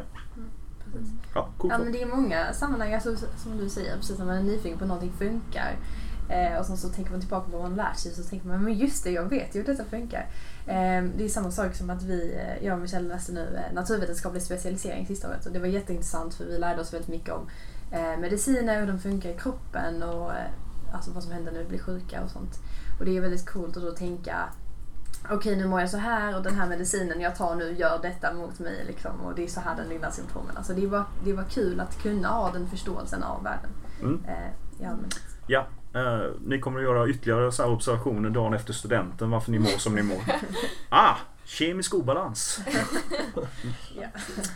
Precis. 0.93 1.13
ja 1.33 1.49
coolt. 1.57 1.73
Ja 1.73 1.83
men 1.83 1.91
det 1.91 2.01
är 2.01 2.05
många 2.05 2.53
sammanhang, 2.53 2.93
alltså, 2.93 3.15
som 3.37 3.57
du 3.57 3.69
säger, 3.69 3.95
precis 3.95 4.17
när 4.17 4.25
man 4.25 4.35
är 4.35 4.43
nyfiken 4.43 4.77
på 4.77 4.83
att 4.83 4.87
någonting 4.87 5.13
funkar. 5.17 5.75
Eh, 6.29 6.59
och 6.59 6.65
sen 6.65 6.77
så 6.77 6.89
tänker 6.89 7.11
man 7.11 7.19
tillbaka 7.19 7.51
på 7.51 7.57
vad 7.57 7.69
man 7.69 7.77
lärt 7.77 7.97
sig 7.97 8.11
så 8.11 8.23
tänker 8.23 8.47
man 8.47 8.63
men 8.63 8.73
just 8.73 9.03
det, 9.03 9.11
jag 9.11 9.23
vet 9.23 9.55
ju 9.55 9.59
hur 9.59 9.67
detta 9.67 9.83
funkar. 9.85 10.25
Eh, 10.67 11.03
det 11.17 11.25
är 11.25 11.29
samma 11.29 11.51
sak 11.51 11.75
som 11.75 11.89
att 11.89 12.03
vi, 12.03 12.33
eh, 12.35 12.65
jag 12.65 12.73
och 12.73 12.81
Michelle 12.81 13.07
läste 13.07 13.31
nu 13.31 13.55
eh, 13.55 13.73
naturvetenskaplig 13.73 14.41
specialisering 14.41 15.07
sista 15.07 15.29
året 15.29 15.45
och 15.45 15.51
det 15.51 15.59
var 15.59 15.67
jätteintressant 15.67 16.33
för 16.33 16.45
vi 16.45 16.57
lärde 16.57 16.81
oss 16.81 16.93
väldigt 16.93 17.09
mycket 17.09 17.33
om 17.33 17.49
eh, 17.91 18.19
mediciner, 18.19 18.79
hur 18.79 18.87
de 18.87 18.99
funkar 18.99 19.29
i 19.29 19.37
kroppen 19.37 20.03
och 20.03 20.31
alltså 20.93 21.11
vad 21.11 21.23
som 21.23 21.31
händer 21.31 21.51
när 21.51 21.59
vi 21.59 21.65
blir 21.65 21.79
sjuka 21.79 22.23
och 22.23 22.29
sånt. 22.29 22.59
Och 22.99 23.05
det 23.05 23.17
är 23.17 23.21
väldigt 23.21 23.49
coolt 23.49 23.77
att 23.77 23.83
då 23.83 23.91
tänka 23.91 24.49
okej 25.31 25.55
nu 25.55 25.67
mår 25.67 25.79
jag 25.79 25.89
så 25.89 25.97
här 25.97 26.35
och 26.35 26.43
den 26.43 26.55
här 26.55 26.67
medicinen 26.67 27.21
jag 27.21 27.35
tar 27.35 27.55
nu 27.55 27.75
gör 27.75 27.99
detta 28.01 28.33
mot 28.33 28.59
mig 28.59 28.83
liksom, 28.87 29.21
och 29.21 29.35
det 29.35 29.43
är 29.43 29.47
så 29.47 29.59
här 29.59 29.75
den 29.75 29.89
lilla 29.89 30.11
symptomen. 30.11 30.57
Alltså 30.57 30.73
det 30.73 30.87
var, 30.87 31.03
det 31.25 31.33
var 31.33 31.43
kul 31.43 31.79
att 31.79 32.01
kunna 32.01 32.27
ha 32.27 32.51
den 32.51 32.67
förståelsen 32.67 33.23
av 33.23 33.43
världen. 33.43 33.69
Mm. 34.01 34.25
Eh, 34.25 34.83
i 34.83 34.85
allmänhet. 34.85 35.19
Ja, 35.47 35.67
eh, 35.99 36.19
ni 36.45 36.59
kommer 36.59 36.79
att 36.79 36.83
göra 36.85 37.07
ytterligare 37.09 37.51
så 37.51 37.63
här 37.63 37.71
observationer 37.71 38.29
dagen 38.29 38.53
efter 38.53 38.73
studenten 38.73 39.29
varför 39.29 39.51
ni 39.51 39.59
mår 39.59 39.77
som 39.77 39.95
ni 39.95 40.03
mår. 40.03 40.21
Ah, 40.89 41.15
kemisk 41.45 41.93
obalans. 41.93 42.59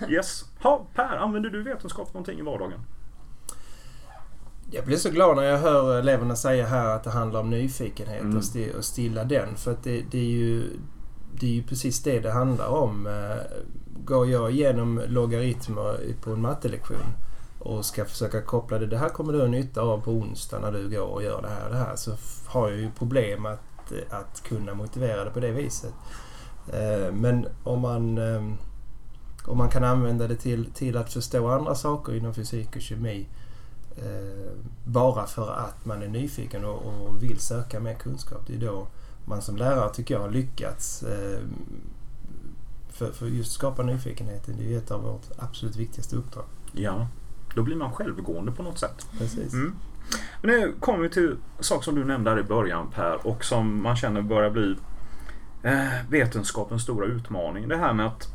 Yes. 0.10 0.46
Ha, 0.60 0.86
per, 0.96 1.18
använder 1.18 1.50
du 1.50 1.64
vetenskap 1.64 2.14
någonting 2.14 2.40
i 2.40 2.42
vardagen? 2.42 2.80
Jag 4.72 4.86
blir 4.86 4.98
så 4.98 5.10
glad 5.10 5.36
när 5.36 5.44
jag 5.44 5.58
hör 5.58 6.00
eleverna 6.00 6.36
säga 6.36 6.66
här 6.66 6.96
att 6.96 7.04
det 7.04 7.10
handlar 7.10 7.40
om 7.40 7.50
nyfikenhet 7.50 8.22
Mm. 8.22 8.38
och 8.78 8.86
stilla 8.86 9.24
den. 9.24 9.56
För 9.56 9.72
att 9.72 9.84
det, 9.84 10.04
det, 10.12 10.18
är 10.20 10.32
ju, 10.32 10.64
det 11.40 11.46
är 11.46 11.52
ju 11.52 11.64
precis 11.64 12.04
det 12.04 12.20
det 12.20 12.32
handlar 12.32 12.68
om. 12.68 13.08
Eh, 13.08 13.58
Går 14.06 14.30
jag 14.30 14.52
igenom 14.52 15.02
logaritmer 15.08 15.98
på 16.24 16.32
en 16.32 16.42
mattelektion 16.42 16.98
och 17.62 17.86
ska 17.86 18.06
försöka 18.06 18.42
koppla 18.42 18.80
det. 18.80 18.88
Det 18.88 18.98
här 18.98 19.10
kommer 19.10 19.34
du 19.34 19.40
ha 19.40 19.48
nytta 19.48 19.82
av 19.82 20.02
på 20.02 20.12
onsdag 20.12 20.60
när 20.60 20.72
du 20.72 20.90
går 20.90 21.08
och 21.08 21.24
gör 21.24 21.42
det 21.42 21.48
här 21.48 21.66
och 21.66 21.72
det 21.72 21.78
här. 21.78 21.96
Så 21.96 22.12
har 22.46 22.70
jag 22.70 22.80
ju 22.80 22.92
problem 22.92 23.46
att, 23.46 23.92
eh, 23.92 24.18
att 24.20 24.44
kunna 24.44 24.74
motivera 24.74 25.24
det 25.24 25.32
på 25.32 25.40
det 25.40 25.52
viset. 25.52 25.94
Eh, 26.68 27.14
men 27.14 27.48
om 27.64 27.80
man, 27.80 28.18
ehm, 28.18 28.58
om 29.46 29.58
man 29.58 29.70
kan 29.70 29.84
använda 29.84 30.28
det 30.28 30.36
till, 30.36 30.72
till 30.74 30.98
att 30.98 31.14
förstå 31.14 31.48
andra 31.48 31.76
saker 31.76 32.16
inom 32.16 32.34
fysik 32.34 32.76
och 32.76 32.82
kemi 32.82 33.28
eh, 33.98 34.52
bara 34.84 35.26
för 35.26 35.52
att 35.52 35.86
man 35.86 36.02
är 36.04 36.08
nyfiken 36.08 36.66
och, 36.66 36.86
och 36.86 37.24
vill 37.24 37.40
söka 37.40 37.80
mer 37.80 37.94
kunskap. 37.94 38.42
Det 38.48 38.56
är 38.56 38.60
då 38.60 38.88
man 39.26 39.42
som 39.42 39.58
lärare 39.58 39.94
tycker 39.94 40.14
jag 40.14 40.22
har 40.22 40.30
lyckats 40.30 41.04
ehm, 41.04 41.82
för, 42.90 43.12
för 43.12 43.28
just 43.28 43.52
skapa 43.52 43.84
nyfikenheten. 43.84 44.56
Det 44.58 44.64
är 44.64 44.70
ju 44.70 44.78
ett 44.78 44.92
av 44.92 45.04
vårt 45.04 45.26
absolut 45.38 45.76
viktigaste 45.76 46.16
uppdrag. 46.16 46.46
Ja, 46.74 47.08
då 47.56 47.64
blir 47.64 47.76
man 47.76 47.92
självgående 47.92 48.52
på 48.52 48.64
något 48.64 48.80
sätt. 48.80 49.08
Precis. 49.18 49.54
Mm. 49.54 49.76
Men 50.42 50.52
nu 50.52 50.74
kommer 50.80 51.00
vi 51.00 51.10
till 51.10 51.36
sak 51.60 51.84
som 51.84 51.96
du 51.96 52.06
nämnde 52.06 52.30
här 52.30 52.40
i 52.40 52.44
början 52.44 52.92
Per 52.92 53.28
och 53.28 53.46
som 53.46 53.84
man 53.84 53.96
känner 53.96 54.22
börjar 54.22 54.50
bli 54.50 54.76
eh, 55.64 56.10
vetenskapens 56.10 56.84
stora 56.84 57.06
utmaning. 57.06 57.68
Det 57.68 57.78
här 57.78 57.94
med 57.94 58.06
att 58.06 58.28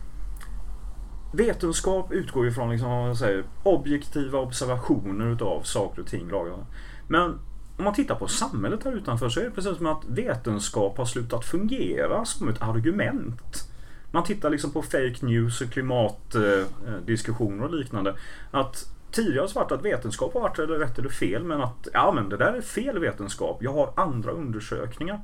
vetenskap 1.33 2.13
utgår 2.13 2.45
ju 2.45 2.53
från 2.53 2.71
liksom, 2.71 2.89
man 2.89 3.17
säger, 3.17 3.45
objektiva 3.63 4.39
observationer 4.39 5.27
utav 5.27 5.63
saker 5.63 6.03
och 6.03 6.09
ting. 6.09 6.29
lagar. 6.31 6.67
Men 7.09 7.39
om 7.79 7.85
man 7.85 7.95
tittar 7.95 8.15
på 8.15 8.29
samhället 8.29 8.85
här 8.85 8.93
utanför 8.93 9.29
så 9.29 9.41
är 9.41 9.45
det 9.45 9.51
precis 9.51 9.77
som 9.77 9.87
att 9.87 10.05
vetenskap 10.09 10.99
har 10.99 11.05
slutat 11.05 11.45
fungera 11.45 12.25
som 12.25 12.49
ett 12.49 12.63
argument. 12.63 13.69
Man 14.11 14.25
tittar 14.25 14.51
liksom 14.51 14.71
på 14.71 14.83
fake 14.83 15.17
news 15.21 15.61
och 15.61 15.71
klimatdiskussioner 15.71 17.65
och 17.65 17.75
liknande. 17.75 18.15
Att 18.51 18.96
tidigare 19.17 19.41
har 19.41 19.49
det 19.49 19.55
varit 19.55 19.73
att 19.73 19.85
vetenskap 19.85 20.35
har 20.35 20.41
varit 20.41 20.59
eller 20.59 20.79
rätt 20.79 20.99
eller 20.99 21.09
fel 21.09 21.45
men 21.45 21.61
att 21.61 21.89
ja 21.93 22.13
men 22.13 22.29
det 22.29 22.37
där 22.37 22.53
är 22.53 22.61
fel 22.61 22.99
vetenskap. 22.99 23.59
Jag 23.61 23.73
har 23.73 23.93
andra 23.97 24.31
undersökningar. 24.31 25.21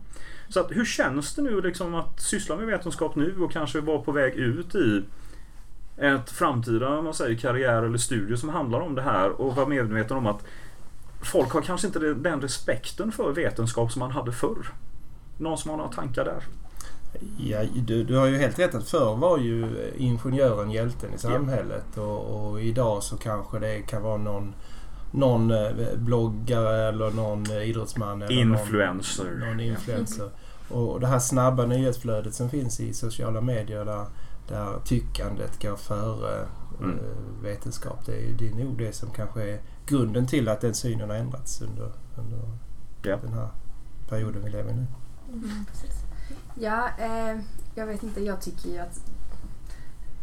Så 0.48 0.60
att, 0.60 0.70
hur 0.70 0.84
känns 0.84 1.34
det 1.34 1.42
nu 1.42 1.60
liksom 1.60 1.94
att 1.94 2.20
syssla 2.20 2.56
med 2.56 2.66
vetenskap 2.66 3.16
nu 3.16 3.36
och 3.40 3.52
kanske 3.52 3.80
vara 3.80 3.98
på 3.98 4.12
väg 4.12 4.34
ut 4.34 4.74
i 4.74 5.02
ett 5.96 6.30
framtida 6.30 7.02
man 7.02 7.14
säger, 7.14 7.36
karriär 7.36 7.82
eller 7.82 7.98
studier 7.98 8.36
som 8.36 8.48
handlar 8.48 8.80
om 8.80 8.94
det 8.94 9.02
här 9.02 9.30
och 9.30 9.56
vara 9.56 9.66
medveten 9.66 10.16
om 10.16 10.26
att 10.26 10.44
folk 11.22 11.50
har 11.50 11.62
kanske 11.62 11.86
inte 11.86 11.98
den 11.98 12.40
respekten 12.40 13.12
för 13.12 13.32
vetenskap 13.32 13.92
som 13.92 14.00
man 14.00 14.10
hade 14.10 14.32
förr. 14.32 14.66
Någon 15.38 15.58
som 15.58 15.70
har 15.70 15.76
några 15.76 15.92
tankar 15.92 16.24
där? 16.24 16.42
Ja, 17.38 17.64
du, 17.74 18.04
du 18.04 18.16
har 18.16 18.26
ju 18.26 18.36
helt 18.38 18.58
rätt 18.58 18.74
att 18.74 18.88
förr 18.88 19.16
var 19.16 19.38
ju 19.38 19.66
ingenjören 19.96 20.70
hjälten 20.70 21.14
i 21.14 21.18
samhället 21.18 21.96
och, 21.98 22.50
och 22.50 22.60
idag 22.60 23.02
så 23.02 23.16
kanske 23.16 23.58
det 23.58 23.82
kan 23.82 24.02
vara 24.02 24.16
någon, 24.16 24.54
någon 25.10 25.50
eh, 25.50 25.70
bloggare 25.96 26.88
eller 26.88 27.10
någon 27.10 27.50
eh, 27.50 27.62
idrottsman 27.70 28.22
eller 28.22 28.44
någon, 28.44 28.58
Influencer. 28.58 29.24
någon 29.46 29.60
influencer. 29.60 30.30
Och 30.70 31.00
det 31.00 31.06
här 31.06 31.18
snabba 31.18 31.66
nyhetsflödet 31.66 32.34
som 32.34 32.50
finns 32.50 32.80
i 32.80 32.94
sociala 32.94 33.40
medier 33.40 33.84
där, 33.84 34.04
där 34.48 34.80
tyckandet 34.84 35.62
går 35.62 35.76
före 35.76 36.46
Mm. 36.80 36.98
eh, 36.98 37.42
vetenskap. 37.42 38.06
Det 38.06 38.12
är, 38.12 38.32
det 38.38 38.48
är 38.48 38.54
nog 38.54 38.78
det 38.78 38.92
som 38.92 39.10
kanske 39.10 39.42
är 39.50 39.60
grunden 39.86 40.26
till 40.26 40.48
att 40.48 40.60
den 40.60 40.74
synen 40.74 41.10
har 41.10 41.16
ändrats 41.16 41.62
under, 41.62 41.92
under 42.18 42.38
Ja. 43.02 43.16
den 43.22 43.32
här 43.32 43.48
perioden 44.08 44.42
vi 44.44 44.50
lever 44.50 44.70
i 44.70 44.74
nu. 44.74 44.86
Mm, 45.32 45.64
precis. 45.70 46.01
Ja, 46.54 46.88
eh, 46.98 47.38
jag 47.74 47.86
vet 47.86 48.02
inte. 48.02 48.20
Jag 48.20 48.40
tycker 48.40 48.68
ju 48.68 48.78
att 48.78 49.00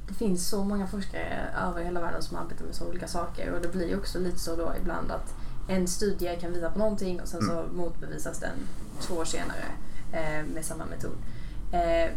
det 0.08 0.14
finns 0.14 0.48
så 0.50 0.64
många 0.64 0.88
forskare 0.88 1.50
över 1.68 1.84
hela 1.84 2.02
världen 2.02 2.22
som 2.22 2.38
arbetar 2.38 2.66
med 2.66 2.76
så 2.76 2.88
olika 2.88 3.08
saker 3.08 3.54
och 3.54 3.62
det 3.62 3.68
blir 3.68 3.98
också 3.98 4.20
lite 4.20 4.40
så 4.40 4.56
då 4.56 4.74
ibland 4.82 5.12
att 5.12 5.34
en 5.68 5.88
studie 5.88 6.38
kan 6.42 6.54
visa 6.54 6.72
på 6.72 6.80
någonting 6.80 7.22
och 7.22 7.28
sen 7.28 7.42
så 7.42 7.66
motbevisas 7.74 8.40
den 8.40 8.56
två 9.02 9.16
år 9.16 9.26
senare 9.26 9.66
eh, 10.14 10.46
med 10.54 10.66
samma 10.66 10.86
metod. 10.86 11.18
Eh, 11.72 12.12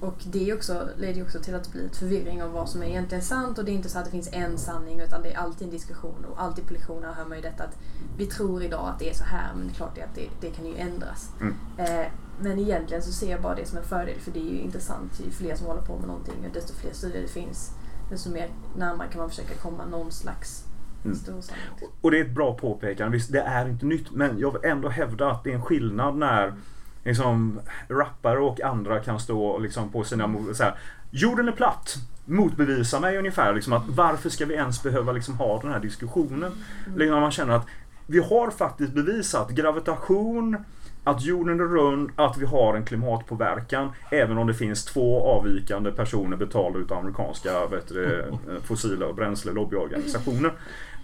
och 0.00 0.24
det 0.24 0.52
också, 0.54 0.88
leder 0.96 1.22
också 1.22 1.40
till 1.40 1.54
att 1.54 1.64
det 1.64 1.70
blir 1.70 1.86
ett 1.86 1.96
förvirring 1.96 2.42
om 2.42 2.52
vad 2.52 2.68
som 2.68 2.82
är 2.82 2.86
egentligen 2.86 3.24
sant 3.24 3.58
och 3.58 3.64
det 3.64 3.70
är 3.70 3.74
inte 3.74 3.88
så 3.88 3.98
att 3.98 4.04
det 4.04 4.10
finns 4.10 4.28
en 4.32 4.58
sanning 4.58 5.00
utan 5.00 5.22
det 5.22 5.32
är 5.32 5.38
alltid 5.38 5.66
en 5.66 5.70
diskussion 5.70 6.24
och 6.30 6.42
alltid 6.42 6.66
på 6.66 6.72
lektionerna 6.72 7.14
hör 7.14 7.24
man 7.24 7.38
ju 7.38 7.42
detta 7.42 7.64
att 7.64 7.78
vi 8.16 8.26
tror 8.26 8.62
idag 8.62 8.88
att 8.88 8.98
det 8.98 9.10
är 9.10 9.14
så 9.14 9.24
här 9.24 9.54
men 9.54 9.66
det 9.66 9.72
är 9.72 9.74
klart 9.74 9.98
är 9.98 10.04
att 10.04 10.14
det, 10.14 10.28
det 10.40 10.50
kan 10.50 10.66
ju 10.66 10.76
ändras. 10.76 11.30
Mm. 11.40 11.54
Eh, 11.78 12.06
men 12.40 12.58
egentligen 12.58 13.02
så 13.02 13.12
ser 13.12 13.30
jag 13.30 13.42
bara 13.42 13.54
det 13.54 13.66
som 13.66 13.78
en 13.78 13.84
fördel 13.84 14.20
för 14.20 14.30
det 14.30 14.40
är 14.40 14.52
ju 14.52 14.60
intressant. 14.60 15.20
Ju 15.24 15.30
fler 15.30 15.54
som 15.54 15.66
håller 15.66 15.82
på 15.82 15.98
med 15.98 16.06
någonting 16.06 16.46
och 16.46 16.54
desto 16.54 16.74
fler 16.74 16.92
studier 16.92 17.22
det 17.22 17.28
finns 17.28 17.70
desto 18.10 18.30
mer 18.30 18.48
närmare 18.76 19.08
kan 19.08 19.20
man 19.20 19.30
försöka 19.30 19.54
komma 19.54 19.84
någon 19.84 20.12
slags 20.12 20.64
Mm. 21.04 21.42
Och 22.00 22.10
det 22.10 22.18
är 22.18 22.24
ett 22.24 22.34
bra 22.34 22.54
påpekande. 22.54 23.16
Visst, 23.16 23.32
det 23.32 23.40
är 23.40 23.68
inte 23.68 23.86
nytt 23.86 24.10
men 24.10 24.38
jag 24.38 24.52
vill 24.52 24.70
ändå 24.70 24.88
hävda 24.88 25.30
att 25.30 25.44
det 25.44 25.50
är 25.50 25.54
en 25.54 25.62
skillnad 25.62 26.16
när 26.16 26.54
liksom, 27.04 27.60
rappare 27.88 28.38
och 28.38 28.60
andra 28.60 29.00
kan 29.00 29.20
stå 29.20 29.58
liksom, 29.58 29.92
på 29.92 30.04
sina 30.04 30.34
så 30.54 30.62
här, 30.62 30.74
Jorden 31.10 31.48
är 31.48 31.52
platt! 31.52 31.96
Motbevisa 32.24 33.00
mig 33.00 33.18
ungefär. 33.18 33.54
Liksom, 33.54 33.72
att 33.72 33.88
varför 33.88 34.28
ska 34.28 34.46
vi 34.46 34.54
ens 34.54 34.82
behöva 34.82 35.12
liksom, 35.12 35.34
ha 35.34 35.60
den 35.60 35.72
här 35.72 35.80
diskussionen? 35.80 36.52
Liksom, 36.96 37.14
när 37.14 37.20
man 37.20 37.30
känner 37.30 37.54
att 37.54 37.66
vi 38.06 38.18
har 38.18 38.50
faktiskt 38.50 38.92
bevisat 38.92 39.50
gravitation, 39.50 40.56
att 41.06 41.22
jorden 41.22 41.60
är 41.60 41.64
rund, 41.64 42.10
att 42.16 42.36
vi 42.38 42.46
har 42.46 42.74
en 42.74 42.84
klimatpåverkan. 42.84 43.92
Även 44.10 44.38
om 44.38 44.46
det 44.46 44.54
finns 44.54 44.84
två 44.84 45.26
avvikande 45.26 45.92
personer 45.92 46.36
betalda 46.36 46.78
utav 46.78 46.98
amerikanska 46.98 47.66
vet 47.66 47.88
du, 47.88 48.06
det, 48.46 48.60
fossila 48.60 49.12
bränsle 49.12 49.52
lobbyorganisationer. 49.52 50.52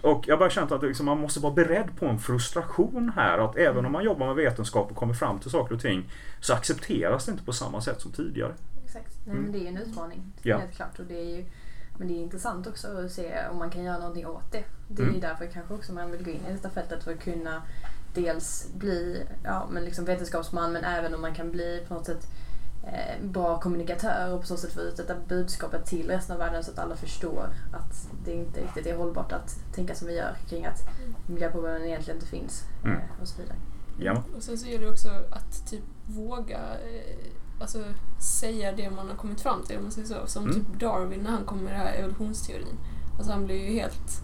Och 0.01 0.23
jag 0.27 0.39
bara 0.39 0.49
känt 0.49 0.71
att 0.71 0.83
liksom, 0.83 1.05
man 1.05 1.17
måste 1.19 1.39
vara 1.39 1.53
beredd 1.53 1.89
på 1.99 2.05
en 2.05 2.19
frustration 2.19 3.11
här. 3.15 3.37
Att 3.37 3.57
även 3.57 3.85
om 3.85 3.91
man 3.91 4.03
jobbar 4.03 4.27
med 4.27 4.35
vetenskap 4.35 4.91
och 4.91 4.97
kommer 4.97 5.13
fram 5.13 5.39
till 5.39 5.51
saker 5.51 5.75
och 5.75 5.81
ting 5.81 6.09
så 6.39 6.53
accepteras 6.53 7.25
det 7.25 7.31
inte 7.31 7.43
på 7.43 7.53
samma 7.53 7.81
sätt 7.81 8.01
som 8.01 8.11
tidigare. 8.11 8.53
Exakt. 8.85 9.13
Nej, 9.25 9.31
Mm. 9.35 9.43
men 9.43 9.51
det 9.51 9.57
är 9.59 9.61
ju 9.61 9.67
en 9.67 9.77
utmaning. 9.77 10.33
Ja. 10.41 10.57
Helt 10.57 10.75
klart. 10.75 10.99
Och 10.99 11.05
det 11.05 11.19
är 11.19 11.35
ju, 11.37 11.45
men 11.97 12.07
det 12.07 12.13
är 12.13 12.21
intressant 12.21 12.67
också 12.67 12.87
att 12.87 13.11
se 13.11 13.33
om 13.51 13.57
man 13.57 13.69
kan 13.69 13.83
göra 13.83 13.97
någonting 13.97 14.27
åt 14.27 14.51
det. 14.51 14.63
Det 14.87 15.01
är 15.01 15.03
Mm. 15.03 15.15
ju 15.15 15.21
därför 15.21 15.45
kanske 15.45 15.73
också 15.73 15.93
man 15.93 16.11
vill 16.11 16.23
gå 16.23 16.31
in 16.31 16.45
i 16.49 16.51
detta 16.51 16.69
fältet 16.69 17.03
för 17.03 17.11
att 17.13 17.23
kunna 17.23 17.61
dels 18.13 18.67
bli 18.73 19.23
ja, 19.43 19.67
men 19.71 19.83
liksom 19.85 20.05
vetenskapsman 20.05 20.71
men 20.73 20.83
även 20.83 21.15
om 21.15 21.21
man 21.21 21.33
kan 21.35 21.51
bli 21.51 21.83
på 21.87 21.93
något 21.93 22.05
sätt 22.05 22.27
eh, 22.83 23.25
bra 23.25 23.59
kommunikatör 23.59 24.33
och 24.33 24.41
på 24.41 24.47
så 24.47 24.57
sätt 24.57 24.73
få 24.73 24.79
ut 24.79 24.97
detta 24.97 25.15
budskapet 25.27 25.85
till 25.85 26.07
resten 26.07 26.33
av 26.33 26.39
världen 26.39 26.63
så 26.63 26.71
att 26.71 26.79
alla 26.79 26.95
förstår 26.95 27.49
att 27.73 28.07
det 28.25 28.33
inte 28.33 28.61
riktigt 28.61 28.85
är 28.85 28.97
hållbart 28.97 29.31
att 29.31 29.55
tänka 29.75 29.95
som 29.95 30.07
vi 30.07 30.15
gör 30.17 30.35
kring 30.49 30.65
att 30.65 30.87
miljöproblemen 31.27 31.83
egentligen 31.83 32.17
inte 32.17 32.29
finns 32.29 32.63
Mm. 32.83 32.97
eh, 32.97 33.03
och 33.21 33.27
så 33.27 33.41
vidare. 33.41 33.57
Ja. 33.99 34.23
Och 34.37 34.43
sen 34.43 34.57
så 34.57 34.67
är 34.67 34.79
det 34.79 34.89
också 34.89 35.09
att 35.31 35.69
typ 35.69 35.83
våga 36.05 36.57
eh, 36.57 37.31
alltså, 37.61 37.83
säga 38.39 38.71
det 38.71 38.89
man 38.89 39.07
har 39.09 39.15
kommit 39.15 39.41
fram 39.41 39.63
till 39.63 39.77
om 39.77 39.83
man 39.83 39.91
säger 39.91 40.07
så. 40.07 40.27
Som 40.27 40.43
Mm. 40.43 40.55
typ 40.55 40.79
Darwin 40.79 41.19
när 41.19 41.31
han 41.31 41.45
kom 41.45 41.57
med 41.57 41.73
den 41.73 41.79
här 41.81 41.93
evolutionsteorin. 41.93 42.77
Alltså 43.17 43.31
han 43.31 43.45
blev 43.45 43.57
ju 43.57 43.73
helt 43.73 44.21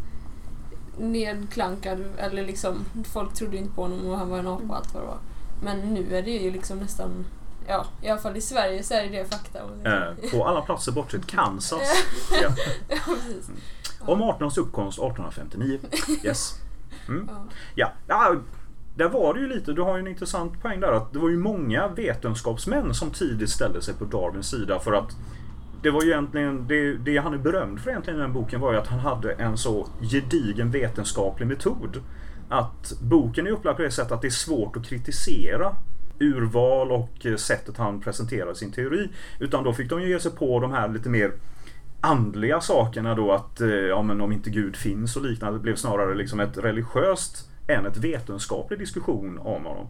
nedklankad 0.99 2.05
eller 2.17 2.45
liksom 2.45 2.85
folk 3.13 3.33
trodde 3.33 3.57
inte 3.57 3.75
på 3.75 3.81
honom 3.81 4.07
och 4.07 4.17
han 4.17 4.29
var 4.29 4.39
en 4.39 4.47
apa 4.47 4.63
och 4.69 4.75
allt 4.75 4.93
vad 4.93 5.03
det 5.03 5.07
var. 5.07 5.17
Men 5.63 5.93
nu 5.93 6.15
är 6.15 6.21
det 6.21 6.31
ju 6.31 6.51
liksom 6.51 6.77
nästan, 6.77 7.25
ja 7.67 7.85
i 8.01 8.09
alla 8.09 8.21
fall 8.21 8.37
i 8.37 8.41
Sverige 8.41 8.83
så 8.83 8.93
är 8.93 9.03
det 9.03 9.09
det 9.09 9.25
fakta. 9.25 9.59
Eh, 9.83 10.31
på 10.31 10.47
alla 10.47 10.61
platser 10.61 10.91
bortsett 10.91 11.27
Kansas. 11.27 11.81
Ja. 12.41 12.49
ja, 12.87 12.97
precis. 13.05 13.49
Om 13.99 14.21
1800 14.21 14.61
uppkomst 14.61 14.99
1859. 14.99 15.79
Yes. 16.23 16.53
Mm. 17.07 17.29
Ja. 17.29 17.45
Ja, 17.75 17.91
ja, 18.07 18.35
där 18.95 19.09
var 19.09 19.33
det 19.33 19.39
ju 19.39 19.47
lite, 19.47 19.73
du 19.73 19.81
har 19.81 19.95
ju 19.95 19.99
en 19.99 20.07
intressant 20.07 20.61
poäng 20.61 20.79
där 20.79 20.91
att 20.91 21.13
det 21.13 21.19
var 21.19 21.29
ju 21.29 21.37
många 21.37 21.87
vetenskapsmän 21.87 22.93
som 22.93 23.11
tidigt 23.11 23.49
ställde 23.49 23.81
sig 23.81 23.93
på 23.93 24.05
Darwins 24.05 24.49
sida 24.49 24.79
för 24.79 24.93
att 24.93 25.15
det 25.81 25.89
var 25.89 26.03
ju 26.03 26.09
egentligen, 26.09 26.67
det, 26.67 26.93
det 26.93 27.17
han 27.17 27.33
är 27.33 27.37
berömd 27.37 27.79
för 27.79 27.89
egentligen 27.89 28.19
i 28.19 28.21
den 28.21 28.33
boken 28.33 28.61
var 28.61 28.73
ju 28.73 28.79
att 28.79 28.87
han 28.87 28.99
hade 28.99 29.33
en 29.33 29.57
så 29.57 29.87
gedigen 30.01 30.71
vetenskaplig 30.71 31.47
metod. 31.47 32.01
Att 32.49 32.93
boken 33.01 33.47
är 33.47 33.51
upplagd 33.51 33.77
på 33.77 33.83
det 33.83 33.91
sättet 33.91 34.11
att 34.11 34.21
det 34.21 34.27
är 34.27 34.31
svårt 34.31 34.77
att 34.77 34.85
kritisera 34.85 35.75
urval 36.19 36.91
och 36.91 37.25
sättet 37.37 37.77
han 37.77 38.01
presenterar 38.01 38.53
sin 38.53 38.71
teori. 38.71 39.09
Utan 39.39 39.63
då 39.63 39.73
fick 39.73 39.89
de 39.89 40.01
ju 40.01 40.09
ge 40.09 40.19
sig 40.19 40.31
på 40.31 40.59
de 40.59 40.71
här 40.71 40.89
lite 40.89 41.09
mer 41.09 41.31
andliga 42.01 42.61
sakerna 42.61 43.15
då 43.15 43.31
att 43.31 43.61
eh, 43.61 43.69
ja, 43.69 44.01
men 44.01 44.21
om 44.21 44.31
inte 44.31 44.49
Gud 44.49 44.75
finns 44.75 45.15
och 45.15 45.23
liknande. 45.23 45.59
Det 45.59 45.63
blev 45.63 45.75
snarare 45.75 46.15
liksom 46.15 46.39
ett 46.39 46.57
religiöst 46.57 47.49
än 47.67 47.85
ett 47.85 47.97
vetenskaplig 47.97 48.79
diskussion 48.79 49.37
om 49.37 49.65
honom. 49.65 49.87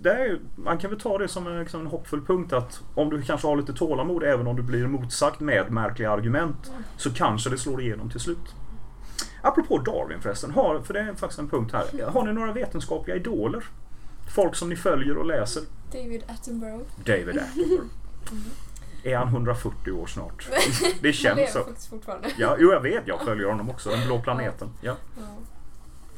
Det 0.00 0.10
är, 0.10 0.40
man 0.56 0.78
kan 0.78 0.90
väl 0.90 1.00
ta 1.00 1.18
det 1.18 1.28
som 1.28 1.46
en, 1.46 1.60
liksom 1.60 1.80
en 1.80 1.86
hoppfull 1.86 2.24
punkt 2.24 2.52
att 2.52 2.82
om 2.94 3.10
du 3.10 3.22
kanske 3.22 3.46
har 3.46 3.56
lite 3.56 3.72
tålamod 3.72 4.22
även 4.22 4.46
om 4.46 4.56
du 4.56 4.62
blir 4.62 4.86
motsagt 4.86 5.40
med 5.40 5.70
märkliga 5.70 6.10
argument 6.10 6.72
så 6.96 7.10
kanske 7.14 7.50
det 7.50 7.58
slår 7.58 7.80
igenom 7.80 8.10
till 8.10 8.20
slut. 8.20 8.54
Apropå 9.42 9.78
Darwin 9.78 10.20
förresten, 10.20 10.50
har, 10.50 10.80
för 10.80 10.94
det 10.94 11.00
är 11.00 11.14
faktiskt 11.14 11.38
en 11.38 11.48
punkt 11.48 11.72
här. 11.72 12.10
Har 12.12 12.26
ni 12.26 12.32
några 12.32 12.52
vetenskapliga 12.52 13.16
idoler? 13.16 13.64
Folk 14.34 14.56
som 14.56 14.68
ni 14.68 14.76
följer 14.76 15.16
och 15.16 15.26
läser? 15.26 15.62
David 15.92 16.22
Attenborough. 16.28 16.84
David 17.04 17.38
Attenborough. 17.38 17.84
Är 19.04 19.16
han 19.16 19.28
140 19.28 19.92
år 19.92 20.06
snart? 20.06 20.48
Det 21.00 21.08
Han 21.08 21.12
känns 21.12 21.36
lever 21.36 21.50
så. 21.50 21.64
faktiskt 21.64 21.90
fortfarande. 21.90 22.28
Ja, 22.38 22.56
jo, 22.58 22.72
jag 22.72 22.80
vet. 22.80 23.02
Jag 23.06 23.20
följer 23.20 23.46
honom 23.48 23.70
också. 23.70 23.90
Den 23.90 24.06
blå 24.06 24.20
planeten. 24.20 24.68
Ja. 24.80 24.96
Ja. 25.16 25.22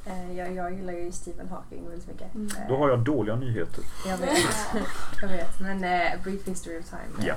Eh, 0.04 0.32
jag, 0.38 0.54
jag 0.54 0.72
gillar 0.74 0.92
ju 0.92 1.12
Stephen 1.12 1.48
Hawking 1.48 1.88
väldigt 1.88 2.08
mycket. 2.08 2.34
Mm. 2.34 2.46
Eh, 2.46 2.68
Då 2.68 2.76
har 2.76 2.88
jag 2.90 2.98
dåliga 2.98 3.36
nyheter. 3.36 3.84
Jag 4.06 4.18
vet, 4.18 4.38
jag 5.22 5.28
vet. 5.28 5.60
Men 5.60 5.84
A 5.84 6.16
Brief 6.24 6.48
History 6.48 6.78
of 6.78 6.84
Time. 6.90 7.26
Ja. 7.28 7.34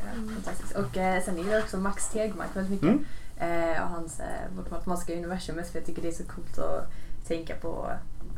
ja, 0.00 0.32
fantastiskt. 0.34 0.76
Och 0.76 0.96
eh, 0.96 1.22
sen 1.22 1.36
gillar 1.38 1.52
jag 1.52 1.62
också 1.62 1.76
Max 1.76 2.08
Tegmark 2.08 2.48
väldigt 2.56 2.82
mycket. 2.82 3.06
Mm. 3.38 3.74
Eh, 3.74 3.82
och 3.82 3.88
hans 3.88 4.20
eh, 4.20 4.26
Vårt 4.56 4.70
matematiska 4.70 5.12
universum. 5.12 5.54
För 5.54 5.78
jag 5.78 5.86
tycker 5.86 6.02
det 6.02 6.08
är 6.08 6.12
så 6.12 6.24
coolt 6.24 6.58
att 6.58 6.90
tänka 7.28 7.54
på 7.56 7.90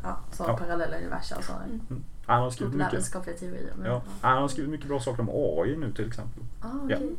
ja, 0.03 0.17
sådana 0.31 0.53
Ja. 0.53 0.57
parallella 0.57 0.97
universum 0.97 1.37
och 1.37 1.43
sådana 1.43 1.63
Mm. 1.65 2.03
Han 2.25 2.41
har 2.41 2.49
skrivit 2.51 2.73
mycket, 2.73 2.85
populärvetenskapliga 2.89 3.37
teorier. 3.37 3.73
Men, 3.75 3.85
ja. 3.91 4.01
Han 4.21 4.41
har 4.41 4.47
skrivit 4.47 4.71
mycket 4.71 4.87
bra 4.87 4.99
saker 4.99 5.21
om 5.21 5.29
AI 5.29 5.77
nu 5.77 5.93
till 5.93 6.07
exempel. 6.07 6.43
Ah, 6.61 6.67
Ja. 6.89 6.95
okej. 6.95 7.15